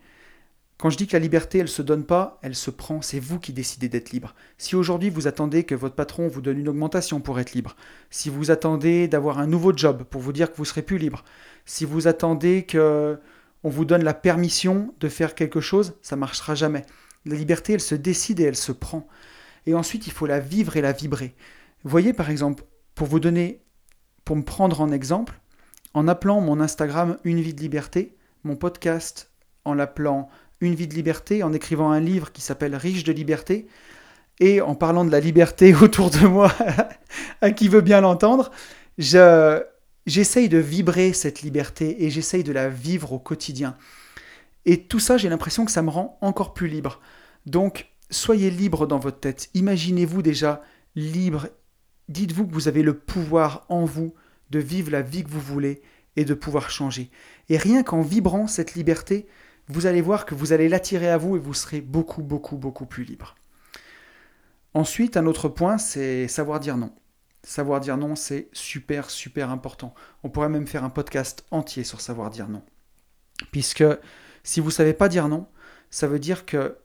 [0.77, 3.39] quand je dis que la liberté, elle se donne pas, elle se prend, c'est vous
[3.39, 4.35] qui décidez d'être libre.
[4.59, 7.75] Si aujourd'hui vous attendez que votre patron vous donne une augmentation pour être libre,
[8.11, 11.23] si vous attendez d'avoir un nouveau job pour vous dire que vous serez plus libre,
[11.65, 13.19] si vous attendez que
[13.63, 16.85] on vous donne la permission de faire quelque chose, ça marchera jamais.
[17.25, 19.07] La liberté, elle se décide et elle se prend.
[19.65, 21.35] Et ensuite, il faut la vivre et la vibrer.
[21.83, 22.63] Voyez par exemple,
[22.93, 23.63] pour vous donner,
[24.25, 25.39] pour me prendre en exemple,
[25.95, 29.31] en appelant mon Instagram Une vie de liberté, mon podcast
[29.65, 30.29] en l'appelant
[30.61, 33.67] Une vie de liberté, en écrivant un livre qui s'appelle Riche de liberté,
[34.39, 36.51] et en parlant de la liberté autour de moi,
[37.41, 38.51] à qui veut bien l'entendre,
[38.97, 43.77] j'essaye de vibrer cette liberté et j'essaye de la vivre au quotidien.
[44.65, 46.99] Et tout ça, j'ai l'impression que ça me rend encore plus libre.
[47.45, 49.49] Donc, soyez libre dans votre tête.
[49.53, 50.61] Imaginez-vous déjà
[50.95, 51.47] libre
[52.09, 54.13] Dites-vous que vous avez le pouvoir en vous
[54.49, 55.81] de vivre la vie que vous voulez
[56.15, 57.11] et de pouvoir changer.
[57.49, 59.27] Et rien qu'en vibrant cette liberté,
[59.69, 62.85] vous allez voir que vous allez l'attirer à vous et vous serez beaucoup, beaucoup, beaucoup
[62.85, 63.35] plus libre.
[64.73, 66.93] Ensuite, un autre point, c'est savoir dire non.
[67.43, 69.93] Savoir dire non, c'est super, super important.
[70.23, 72.63] On pourrait même faire un podcast entier sur savoir dire non.
[73.51, 73.83] Puisque
[74.43, 75.47] si vous ne savez pas dire non,
[75.89, 76.77] ça veut dire que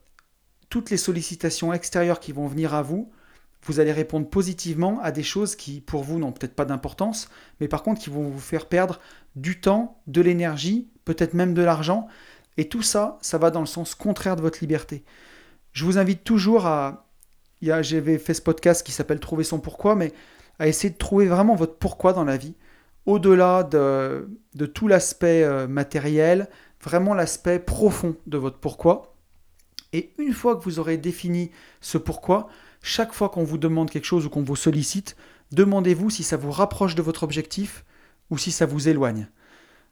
[0.68, 3.12] toutes les sollicitations extérieures qui vont venir à vous,
[3.64, 7.28] vous allez répondre positivement à des choses qui, pour vous, n'ont peut-être pas d'importance,
[7.60, 8.98] mais par contre qui vont vous faire perdre
[9.36, 12.08] du temps, de l'énergie, peut-être même de l'argent.
[12.56, 15.04] Et tout ça, ça va dans le sens contraire de votre liberté.
[15.72, 17.06] Je vous invite toujours à...
[17.62, 20.12] J'avais fait ce podcast qui s'appelle Trouver son pourquoi, mais
[20.58, 22.54] à essayer de trouver vraiment votre pourquoi dans la vie,
[23.06, 26.48] au-delà de, de, tout l'aspect euh, matériel,
[26.82, 29.14] vraiment l'aspect profond de votre pourquoi.
[29.92, 32.48] Et une fois que vous aurez défini ce pourquoi,
[32.82, 35.16] chaque fois qu'on vous demande quelque chose ou qu'on vous sollicite,
[35.52, 37.84] demandez-vous si ça vous rapproche de votre objectif
[38.30, 39.28] ou si ça vous éloigne.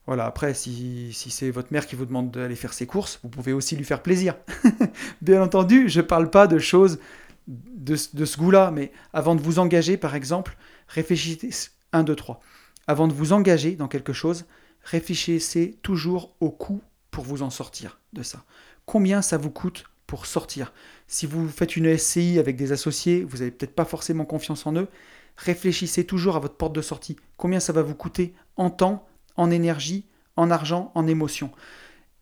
[0.06, 3.52] Voilà, après, si, c'est votre mère qui vous demande d'aller faire ses courses, vous pouvez
[3.52, 4.34] aussi lui faire plaisir.
[5.22, 6.98] Bien entendu, je ne parle pas de choses
[7.46, 10.56] de, de ce goût-là, mais avant de vous engager, par exemple,
[10.88, 12.40] réfléchissez 1, 2, 3.
[12.86, 14.46] Avant de vous engager dans quelque chose,
[14.82, 18.44] réfléchissez toujours au coût pour vous en sortir de ça.
[18.86, 20.72] Combien ça vous coûte pour sortir?
[21.06, 24.74] Si vous faites une SCI avec des associés, vous n'avez peut-être pas forcément confiance en
[24.74, 24.88] eux,
[25.36, 27.16] réfléchissez toujours à votre porte de sortie.
[27.36, 29.06] Combien ça va vous coûter en temps,
[29.40, 31.50] en énergie, en argent, en émotion.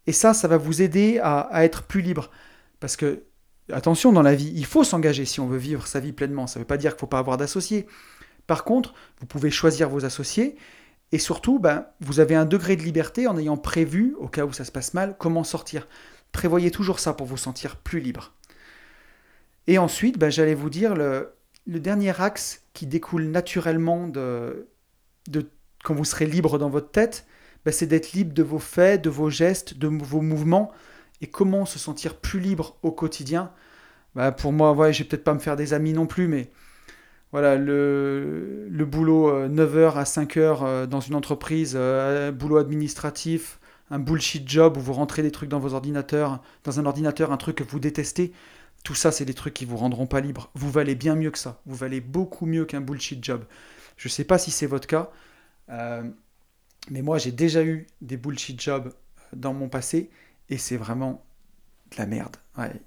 [0.06, 2.30] Et ça, ça va vous aider à, être plus libre.
[2.80, 3.24] Parce que,
[3.72, 6.46] attention, dans la vie, il faut s'engager si on veut vivre sa vie pleinement.
[6.46, 7.86] Ça ne veut pas dire qu'il ne faut pas avoir d'associés.
[8.46, 10.56] Par contre, vous pouvez choisir vos associés.
[11.10, 14.52] Et surtout, ben, vous avez un degré de liberté en ayant prévu, au cas où
[14.52, 15.88] ça se passe mal, comment sortir.
[16.32, 18.32] Prévoyez toujours ça pour vous sentir plus libre.
[19.66, 21.34] Et ensuite, ben, j'allais vous dire, le,
[21.66, 24.68] dernier axe qui découle naturellement de,
[25.28, 25.50] de
[25.84, 27.26] quand vous serez libre dans votre tête,
[27.64, 30.72] ben, c'est d'être libre de vos faits, de vos gestes, de vos mouvements.
[31.20, 33.50] Et comment se sentir plus libre au quotidien?
[34.14, 36.50] Ben, Pour moi, ouais, je vais peut-être pas me faire des amis non plus, mais
[37.32, 43.58] voilà, le, boulot 9h euh, à 5h euh, dans une entreprise, euh, boulot administratif,
[43.90, 47.36] un bullshit job où vous rentrez des trucs dans vos ordinateurs, dans un ordinateur, un
[47.36, 48.32] truc que vous détestez,
[48.84, 50.50] tout ça, c'est des trucs qui vous rendront pas libre.
[50.54, 51.60] Vous valez bien mieux que ça.
[51.66, 53.44] Vous valez beaucoup mieux qu'un bullshit job.
[53.96, 55.10] Je ne sais pas si c'est votre cas,
[55.68, 58.92] mais moi, j'ai déjà eu des bullshit jobs
[59.34, 60.10] dans mon passé
[60.48, 61.24] et c'est vraiment
[61.90, 62.36] de la merde.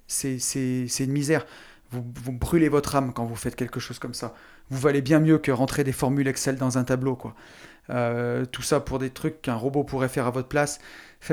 [0.07, 0.37] C'est
[0.99, 1.45] une misère.
[1.91, 4.33] Vous, brûlez votre âme quand vous faites quelque chose comme ça.
[4.69, 7.15] Vous valez bien mieux que rentrer des formules Excel dans un tableau.
[7.15, 7.35] quoi.
[7.89, 10.79] Euh, tout ça pour des trucs qu'un robot pourrait faire à votre place.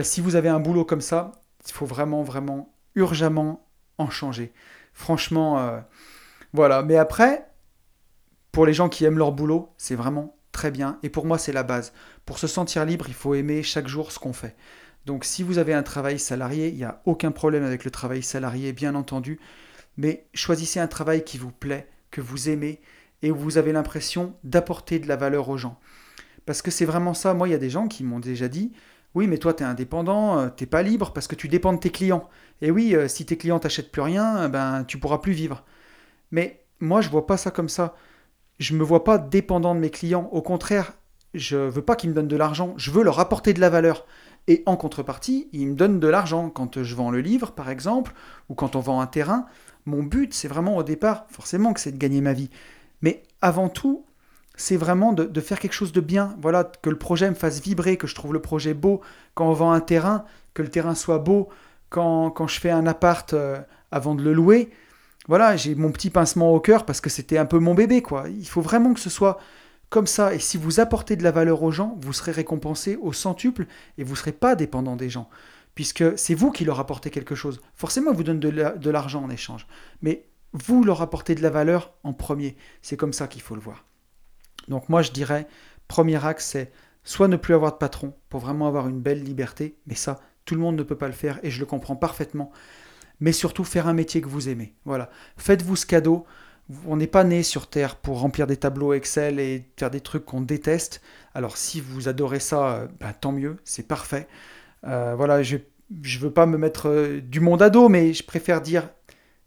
[0.02, 1.32] Si vous avez un boulot comme ça,
[1.66, 3.66] il faut vraiment, vraiment, urgemment
[3.98, 4.52] en changer.
[4.92, 5.80] Franchement, euh,
[6.52, 6.82] voilà.
[6.82, 7.48] Mais après,
[8.50, 10.98] pour les gens qui aiment leur boulot, c'est vraiment très bien.
[11.04, 11.92] Et pour moi, c'est la base.
[12.26, 14.56] Pour se sentir libre, il faut aimer chaque jour ce qu'on fait.
[15.06, 18.24] Donc si vous avez un travail salarié, il n'y a aucun problème avec le travail
[18.24, 19.38] salarié, bien entendu.
[19.96, 22.80] Mais choisissez un travail qui vous plaît, que vous aimez,
[23.22, 25.78] et où vous avez l'impression d'apporter de la valeur aux gens.
[26.44, 27.34] Parce que c'est vraiment ça.
[27.34, 28.72] Moi, il y a des gens qui m'ont déjà dit,
[29.14, 31.78] oui, mais toi, tu es indépendant, euh, t'es pas libre parce que tu dépends de
[31.78, 32.28] tes clients.
[32.62, 35.64] Et oui, euh, si tes clients t'achètent plus rien, euh, ben tu pourras plus vivre.
[36.32, 37.94] Mais moi, je vois pas ça comme ça.
[38.58, 40.28] Je me vois pas dépendant de mes clients.
[40.32, 40.94] Au contraire,
[41.34, 42.74] je veux pas qu'ils me donnent de l'argent.
[42.76, 44.06] Je veux leur apporter de la valeur.
[44.48, 48.14] Et en contrepartie, ils me donnent de l'argent quand je vends le livre, par exemple,
[48.48, 49.46] ou quand on vend un terrain.
[49.84, 52.50] Mon but, c'est vraiment au départ, forcément que c'est de gagner ma vie.
[53.02, 54.04] Mais avant tout,
[54.56, 56.34] c'est vraiment de, faire quelque chose de bien.
[56.40, 59.02] Voilà, que le projet me fasse vibrer, que je trouve le projet beau.
[59.34, 61.48] Quand on vend un terrain, que le terrain soit beau.
[61.90, 63.58] Quand, je fais un appart euh,
[63.92, 64.70] avant de le louer,
[65.28, 68.28] voilà, j'ai mon petit pincement au cœur parce que c'était un peu mon bébé, quoi.
[68.28, 69.38] Il faut vraiment que ce soit
[69.90, 70.34] comme ça.
[70.34, 73.66] Et si vous apportez de la valeur aux gens, vous serez récompensé au centuple
[73.98, 75.28] et vous ne serez pas dépendant des gens.
[75.74, 77.60] Puisque c'est vous qui leur apportez quelque chose.
[77.74, 79.66] Forcément, ils vous donnent de l'argent en échange.
[80.02, 82.56] Mais vous leur apportez de la valeur en premier.
[82.82, 83.84] C'est comme ça qu'il faut le voir.
[84.68, 85.46] Donc moi je dirais,
[85.88, 86.72] premier axe, c'est
[87.04, 90.54] soit ne plus avoir de patron pour vraiment avoir une belle liberté, mais ça, tout
[90.54, 92.50] le monde ne peut pas le faire et je le comprends parfaitement.
[93.20, 94.74] Mais surtout faire un métier que vous aimez.
[94.84, 95.10] Voilà.
[95.36, 96.24] Faites-vous ce cadeau.
[96.86, 100.24] On n'est pas né sur Terre pour remplir des tableaux Excel et faire des trucs
[100.24, 101.00] qu'on déteste.
[101.34, 104.28] Alors si vous adorez ça, bah, tant mieux, c'est parfait.
[104.86, 105.56] Euh, voilà, je
[105.90, 108.88] ne veux pas me mettre euh, du monde à dos, mais je préfère dire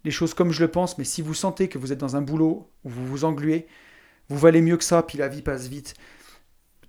[0.04, 0.98] les choses comme je le pense.
[0.98, 3.68] Mais si vous sentez que vous êtes dans un boulot où vous vous engluez,
[4.30, 5.94] vous valez mieux que ça, puis la vie passe vite.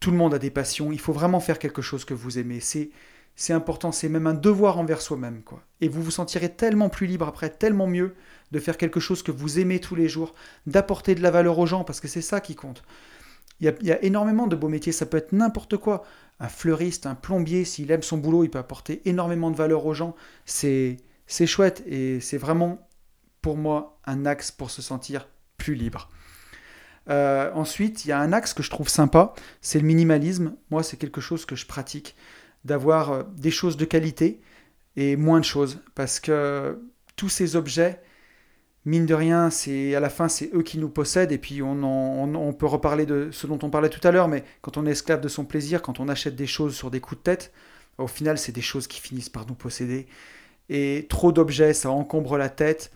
[0.01, 0.93] Tout le monde a des passions.
[0.93, 2.61] Il faut vraiment faire quelque chose que vous aimez.
[2.61, 2.91] C'est,
[3.37, 3.93] c'est important.
[3.93, 5.63] C'est même un devoir envers soi-même, quoi.
[5.81, 8.15] Et vous vous sentirez tellement plus libre après, tellement mieux
[8.53, 10.35] de faire quelque chose que vous aimez tous les jours,
[10.67, 12.83] d'apporter de la valeur aux gens, parce que c'est ça qui compte.
[13.61, 14.93] Il y, a, énormément de beaux métiers.
[14.93, 16.05] Ça peut être n'importe quoi.
[16.41, 19.95] Un fleuriste, un plombier, s'il aime son boulot, il peut apporter énormément de valeur aux
[19.95, 20.17] gens.
[20.47, 20.97] C'est,
[21.29, 22.89] c'est chouette et c'est vraiment,
[23.41, 26.11] pour moi, un axe pour se sentir plus libre.
[27.09, 30.55] Euh, ensuite, il y a un axe que je trouve sympa, c'est le minimalisme.
[30.71, 32.17] Moi, c'est quelque chose que je pratique,
[32.65, 34.41] d'avoir euh, des choses de qualité
[34.97, 35.81] et moins de choses.
[35.95, 36.81] Parce que
[37.17, 38.01] tous ces objets,
[38.85, 41.33] mine de rien, c'est à la fin, c'est eux qui nous possèdent.
[41.33, 44.45] Et puis, on, on, peut reparler de ce dont on parlait tout à l'heure, mais
[44.61, 47.21] quand on est esclave de son plaisir, quand on achète des choses sur des coups
[47.21, 47.53] de tête,
[47.99, 50.07] Au final, c'est des choses qui finissent par nous posséder.
[50.69, 52.91] Et trop d'objets, ça encombre la tête,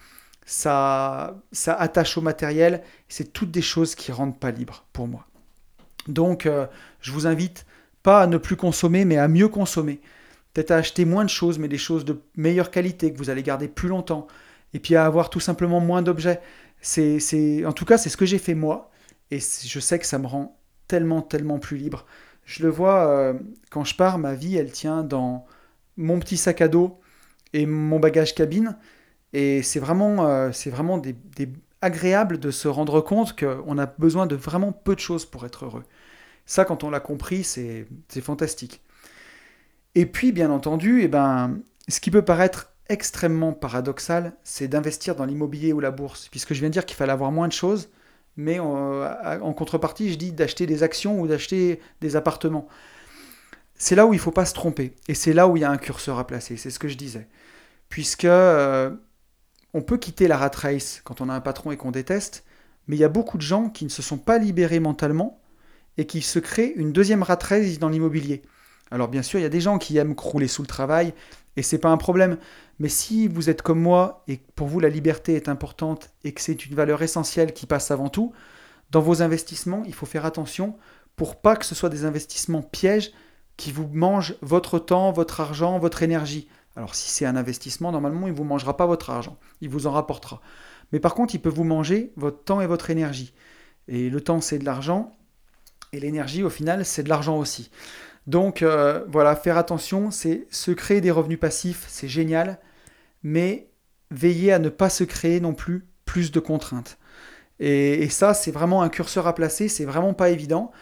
[0.46, 2.82] ça, ça attache au matériel.
[3.08, 5.26] C'est toutes des choses qui rendent pas libre pour moi.
[6.08, 6.66] Donc, euh,
[7.00, 7.66] je vous invite
[8.06, 10.00] pas à ne plus consommer, mais à mieux consommer.
[10.54, 13.42] Peut-être à acheter moins de choses, mais des choses de meilleure qualité que vous allez
[13.42, 14.28] garder plus longtemps.
[14.74, 16.40] Et puis à avoir tout simplement moins d'objets.
[16.80, 18.92] C'est, en tout cas, c'est ce que j'ai fait moi.
[19.32, 22.06] Et je sais que ça me rend tellement, tellement plus libre.
[22.44, 23.34] Je le vois euh,
[23.70, 25.44] quand je pars, ma vie, elle tient dans
[25.96, 27.00] mon petit sac à dos
[27.54, 28.76] et mon bagage cabine.
[29.32, 31.16] Et c'est vraiment, euh, c'est vraiment des,
[31.82, 35.64] agréable de se rendre compte qu'on a besoin de vraiment peu de choses pour être
[35.64, 35.82] heureux.
[36.46, 37.86] Ça, quand on l'a compris, c'est
[38.22, 38.80] fantastique.
[39.94, 45.24] Et puis, bien entendu, eh ben, ce qui peut paraître extrêmement paradoxal, c'est d'investir dans
[45.24, 47.88] l'immobilier ou la bourse, puisque je viens de dire qu'il fallait avoir moins de choses,
[48.36, 52.68] mais en, contrepartie, je dis d'acheter des actions ou d'acheter des appartements.
[53.74, 55.64] C'est là où il ne faut pas se tromper, et c'est là où il y
[55.64, 57.26] a un curseur à placer, c'est ce que je disais.
[57.88, 58.90] Puisque euh,
[59.74, 62.44] on peut quitter la rat race quand on a un patron et qu'on déteste,
[62.86, 65.40] mais il y a beaucoup de gens qui ne se sont pas libérés mentalement
[65.98, 68.42] et qui se créent une deuxième rat race dans l'immobilier.
[68.90, 71.12] Alors bien sûr, il y a des gens qui aiment crouler sous le travail
[71.56, 72.38] et c'est pas un problème.
[72.78, 76.32] Mais si vous êtes comme moi et que pour vous la liberté est importante et
[76.32, 78.32] que c'est une valeur essentielle qui passe avant tout,
[78.90, 80.76] dans vos investissements, il faut faire attention
[81.16, 83.12] pour pas que ce soit des investissements pièges
[83.56, 86.48] qui vous mangent votre temps, votre argent, votre énergie.
[86.76, 89.86] Alors si c'est un investissement, normalement, il ne vous mangera pas votre argent, il vous
[89.86, 90.42] en rapportera.
[90.92, 93.32] Mais par contre, il peut vous manger votre temps et votre énergie.
[93.88, 95.12] Et le temps, c'est de l'argent,
[95.96, 97.70] et l'énergie, au final, c'est de l'argent aussi.
[98.26, 102.58] Donc euh, voilà, faire attention, c'est se créer des revenus passifs, c'est génial,
[103.22, 103.68] mais
[104.10, 106.98] veillez à ne pas se créer non plus plus de contraintes.
[107.58, 110.72] Et, ça, c'est vraiment un curseur à placer, c'est vraiment pas évident.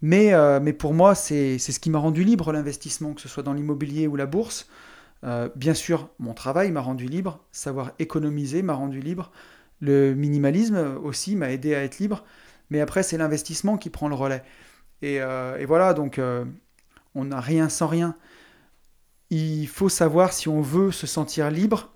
[0.00, 3.52] Mais, euh, pour moi, c'est ce qui m'a rendu libre l'investissement, que ce soit dans
[3.52, 4.66] l'immobilier ou la bourse.
[5.24, 9.30] Euh, bien sûr, mon travail m'a rendu libre, savoir économiser m'a rendu libre,
[9.80, 12.24] le minimalisme aussi m'a aidé à être libre,
[12.72, 14.42] mais après c'est l'investissement qui prend le relais.
[15.02, 16.46] Et, euh, voilà, donc euh,
[17.14, 18.16] on n'a rien sans rien.
[19.28, 21.92] Il faut savoir si on veut se sentir libre,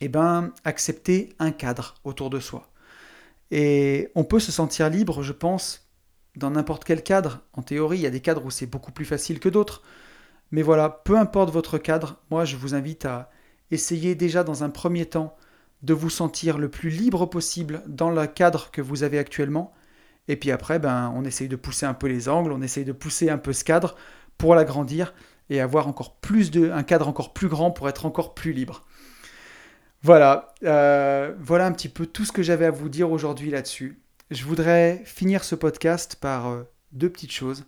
[0.00, 2.70] eh ben, accepter un cadre autour de soi.
[3.50, 5.88] Et on peut se sentir libre, je pense,
[6.36, 7.40] dans n'importe quel cadre.
[7.52, 9.82] En théorie, il y a des cadres où c'est beaucoup plus facile que d'autres.
[10.52, 13.30] Mais voilà, peu importe votre cadre, moi je vous invite à
[13.72, 15.36] essayer déjà dans un premier temps
[15.82, 19.72] de vous sentir le plus libre possible dans le cadre que vous avez actuellement.
[20.28, 22.92] Et puis après, ben, on essaye de pousser un peu les angles, on essaye de
[22.92, 23.96] pousser un peu ce cadre
[24.36, 25.14] pour l'agrandir
[25.50, 28.86] et avoir encore plus de, un cadre encore plus grand pour être encore plus libre.
[30.02, 33.98] Voilà, euh, voilà un petit peu tout ce que j'avais à vous dire aujourd'hui là-dessus.
[34.30, 36.62] Je voudrais finir ce podcast par euh,
[36.92, 37.64] deux petites choses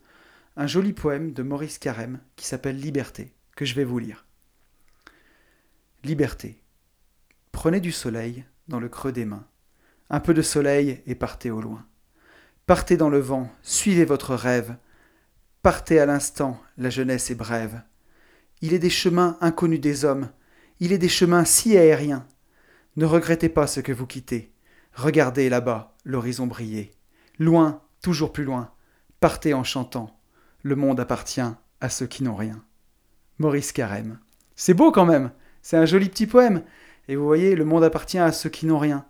[0.57, 4.27] un joli poème de Maurice Carême qui s'appelle Liberté, que je vais vous lire.
[6.05, 6.61] Liberté.
[7.53, 9.47] Prenez du soleil dans le creux des mains,
[10.11, 11.87] un peu de soleil et partez au loin.
[12.71, 14.77] Partez dans le vent, suivez votre rêve,
[15.61, 17.83] partez à l'instant, la jeunesse est brève.
[18.61, 20.29] Il est des chemins inconnus des hommes,
[20.79, 22.29] il est des chemins si aériens.
[22.95, 24.53] Ne regrettez pas ce que vous quittez.
[24.95, 26.93] Regardez là-bas l'horizon briller.
[27.41, 28.71] Loin, toujours plus loin.
[29.19, 30.21] Partez en chantant.
[30.63, 32.63] Le monde appartient à ceux qui n'ont rien.
[33.39, 34.21] Maurice Carême.
[34.55, 36.63] C'est beau quand même, c'est un joli petit poème.
[37.09, 39.07] Et vous voyez, le monde appartient à ceux qui n'ont rien.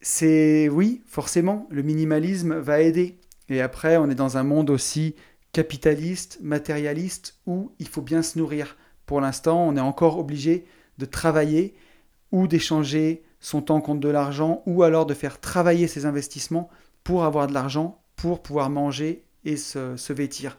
[0.00, 3.18] C'est oui, forcément, le minimalisme va aider.
[3.48, 5.16] Et après, on est dans un monde aussi
[5.52, 8.76] capitaliste, matérialiste, où il faut bien se nourrir.
[9.06, 10.66] Pour l'instant, on est encore obligé
[10.98, 11.74] de travailler
[12.30, 16.68] ou d'échanger son temps contre de l'argent, ou alors de faire travailler ses investissements
[17.04, 20.58] pour avoir de l'argent, pour pouvoir manger et se, vêtir.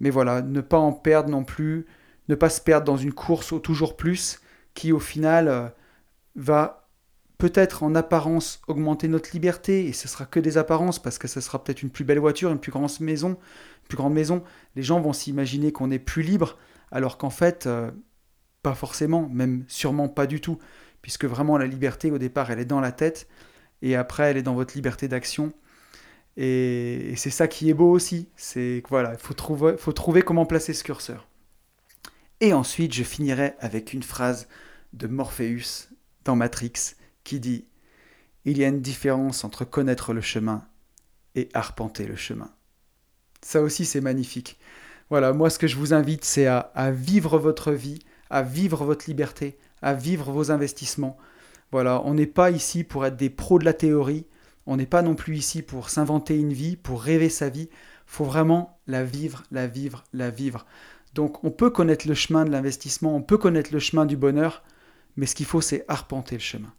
[0.00, 1.86] Mais voilà, ne pas en perdre non plus,
[2.28, 4.40] ne pas se perdre dans une course au toujours plus
[4.74, 5.68] qui au final euh,
[6.36, 6.87] va
[7.38, 11.40] peut-être en apparence augmenter notre liberté et ce sera que des apparences parce que ce
[11.40, 14.42] sera peut-être une plus belle voiture, une plus grande maison, une plus grande maison.
[14.74, 16.58] Les gens vont s'imaginer qu'on est plus libre
[16.90, 17.90] alors qu'en fait euh,
[18.62, 20.58] pas forcément, même sûrement pas du tout
[21.00, 23.28] puisque vraiment la liberté au départ elle est dans la tête
[23.82, 25.52] et après elle est dans votre liberté d'action
[26.40, 28.28] et, c'est ça qui est beau aussi.
[28.36, 31.26] C'est voilà, il faut trouver comment placer ce curseur.
[32.40, 34.46] Et ensuite, je finirai avec une phrase
[34.92, 35.88] de Morpheus
[36.24, 36.94] dans Matrix
[37.28, 37.66] qui dit
[38.46, 40.64] Il y a une différence entre connaître le chemin
[41.34, 42.50] et arpenter le chemin.
[43.42, 44.58] Ça aussi, c'est magnifique.
[45.10, 47.98] Voilà, moi, ce que je vous invite, c'est à, vivre votre vie,
[48.30, 51.18] à vivre votre liberté, à vivre vos investissements.
[51.70, 54.26] Voilà, on n'est pas ici pour être des pros de la théorie,
[54.66, 57.68] on n'est pas non plus ici pour s'inventer une vie, pour rêver sa vie.
[58.06, 60.64] faut vraiment la vivre, la vivre, la vivre.
[61.14, 64.62] Donc on peut connaître le chemin de l'investissement, on peut connaître le chemin du bonheur,
[65.16, 66.72] mais ce qu'il faut, c'est arpenter le chemin.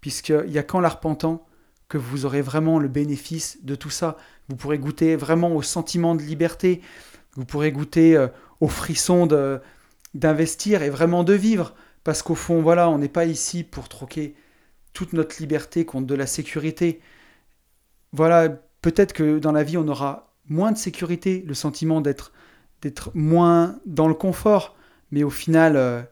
[0.00, 1.46] Puisqu'il n'y a qu'en l'arpentant
[1.88, 4.16] que vous aurez vraiment le bénéfice de tout ça.
[4.48, 6.80] Vous pourrez goûter vraiment au sentiment de liberté,
[7.34, 8.28] vous pourrez goûter euh,
[8.60, 9.28] au frisson
[10.14, 11.74] d'investir et vraiment de vivre.
[12.04, 14.34] Parce qu'au fond, voilà, on n'est pas ici pour troquer
[14.92, 17.00] toute notre liberté contre de la sécurité.
[18.12, 18.48] Voilà,
[18.82, 22.32] peut-être que dans la vie, on aura moins de sécurité, le sentiment d'être
[23.14, 24.76] moins dans le confort,
[25.10, 26.02] mais au final, euh,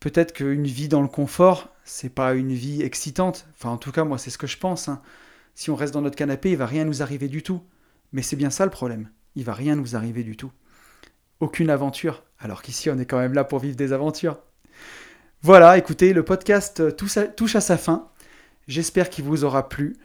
[0.00, 3.46] peut-être qu'une vie dans le confort, c'est pas une vie excitante.
[3.54, 4.88] Enfin, en tout cas, moi, c'est ce que je pense.
[4.88, 5.00] Hein.
[5.54, 7.62] Si on reste dans notre canapé, il va rien nous arriver du tout.
[8.12, 9.08] Mais c'est bien ça le problème.
[9.34, 10.52] Il va rien nous arriver du tout.
[11.40, 12.24] Aucune aventure.
[12.38, 14.38] Alors qu'ici, on est quand même là pour vivre des aventures.
[15.42, 18.08] Voilà, écoutez, le podcast euh, touche à sa fin.
[18.68, 19.96] J'espère qu'il vous aura plu.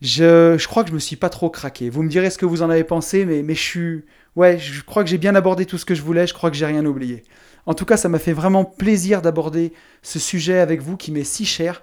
[0.00, 1.88] Je, je, crois que je me suis pas trop craqué.
[1.88, 4.04] Vous me direz ce que vous en avez pensé, mais, mais je suis.
[4.34, 6.26] Ouais, je crois que j'ai bien abordé tout ce que je voulais.
[6.26, 7.22] Je crois que j'ai rien oublié.
[7.66, 11.24] En tout cas, ça m'a fait vraiment plaisir d'aborder ce sujet avec vous qui m'est
[11.24, 11.82] si cher.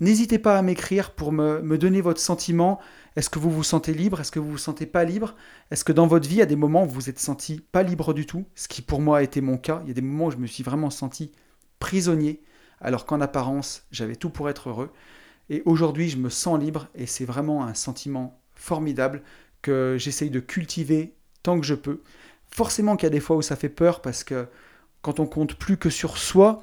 [0.00, 2.80] N'hésitez pas à m'écrire pour me, donner votre sentiment.
[3.14, 4.20] Est-ce que vous vous sentez libre?
[4.20, 5.36] Est-ce que vous vous sentez pas libre?
[5.70, 8.26] Est-ce que dans votre vie, à des moments, vous vous êtes senti pas libre du
[8.26, 8.44] tout?
[8.56, 9.80] Ce qui pour moi a été mon cas.
[9.84, 11.30] Il y a des moments où je me suis vraiment senti
[11.78, 12.42] prisonnier,
[12.80, 14.90] alors qu'en apparence, j'avais tout pour être heureux.
[15.48, 19.22] Et aujourd'hui, je me sens libre et c'est vraiment un sentiment formidable
[19.62, 22.02] que j'essaye de cultiver tant que je peux.
[22.50, 24.48] Forcément qu'il y a des fois où ça fait peur parce que
[25.04, 26.62] quand on compte plus que sur soi,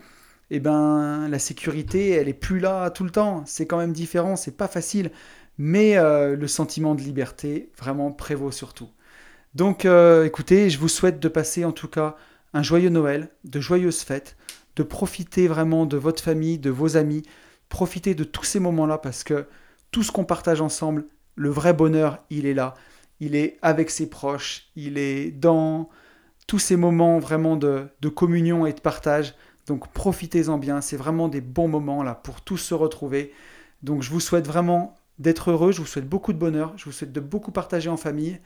[0.50, 3.44] eh ben la sécurité, elle est plus là tout le temps.
[3.46, 5.12] C'est quand même différent, c'est pas facile,
[5.60, 8.90] mais euh, le sentiment de liberté vraiment prévaut surtout.
[9.54, 12.16] Donc, euh, écoutez, je vous souhaite de passer en tout cas
[12.54, 14.36] un joyeux Noël, de joyeuses fêtes,
[14.76, 17.22] de profiter vraiment de votre famille, de vos amis,
[17.70, 19.46] profiter de tous ces moments-là parce que
[19.92, 22.74] tout ce qu'on partage ensemble, le vrai bonheur, il est là.
[23.20, 25.90] Il est avec ses proches, il est dans
[26.52, 29.36] tous ces moments vraiment de, communion et de partage.
[29.68, 33.32] Donc profitez-en bien, c'est vraiment des bons moments là pour tous se retrouver.
[33.84, 36.92] Donc je vous souhaite vraiment d'être heureux, je vous souhaite beaucoup de bonheur, je vous
[36.92, 38.38] souhaite de beaucoup partager en famille.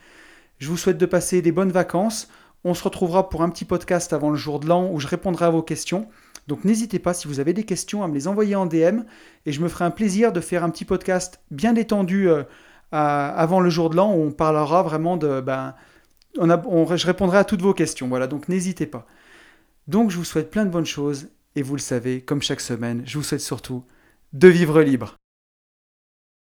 [0.60, 2.28] Je vous souhaite de passer des bonnes vacances.
[2.64, 5.46] On se retrouvera pour un petit podcast avant le jour de l'an où je répondrai
[5.46, 6.08] à vos questions.
[6.46, 9.00] Donc n'hésitez pas, si vous avez des questions, à me les envoyer en DM
[9.48, 12.44] et je me ferai un plaisir de faire un petit podcast bien détendu euh,
[12.92, 15.42] avant le jour de l'an où on parlera vraiment de...
[15.42, 15.74] Ben,
[16.36, 19.06] je répondrai à toutes vos questions, voilà, donc n'hésitez pas.
[19.88, 23.04] Donc je vous souhaite plein de bonnes choses et vous le savez, comme chaque semaine,
[23.06, 23.84] je vous souhaite surtout
[24.34, 25.16] de vivre libre.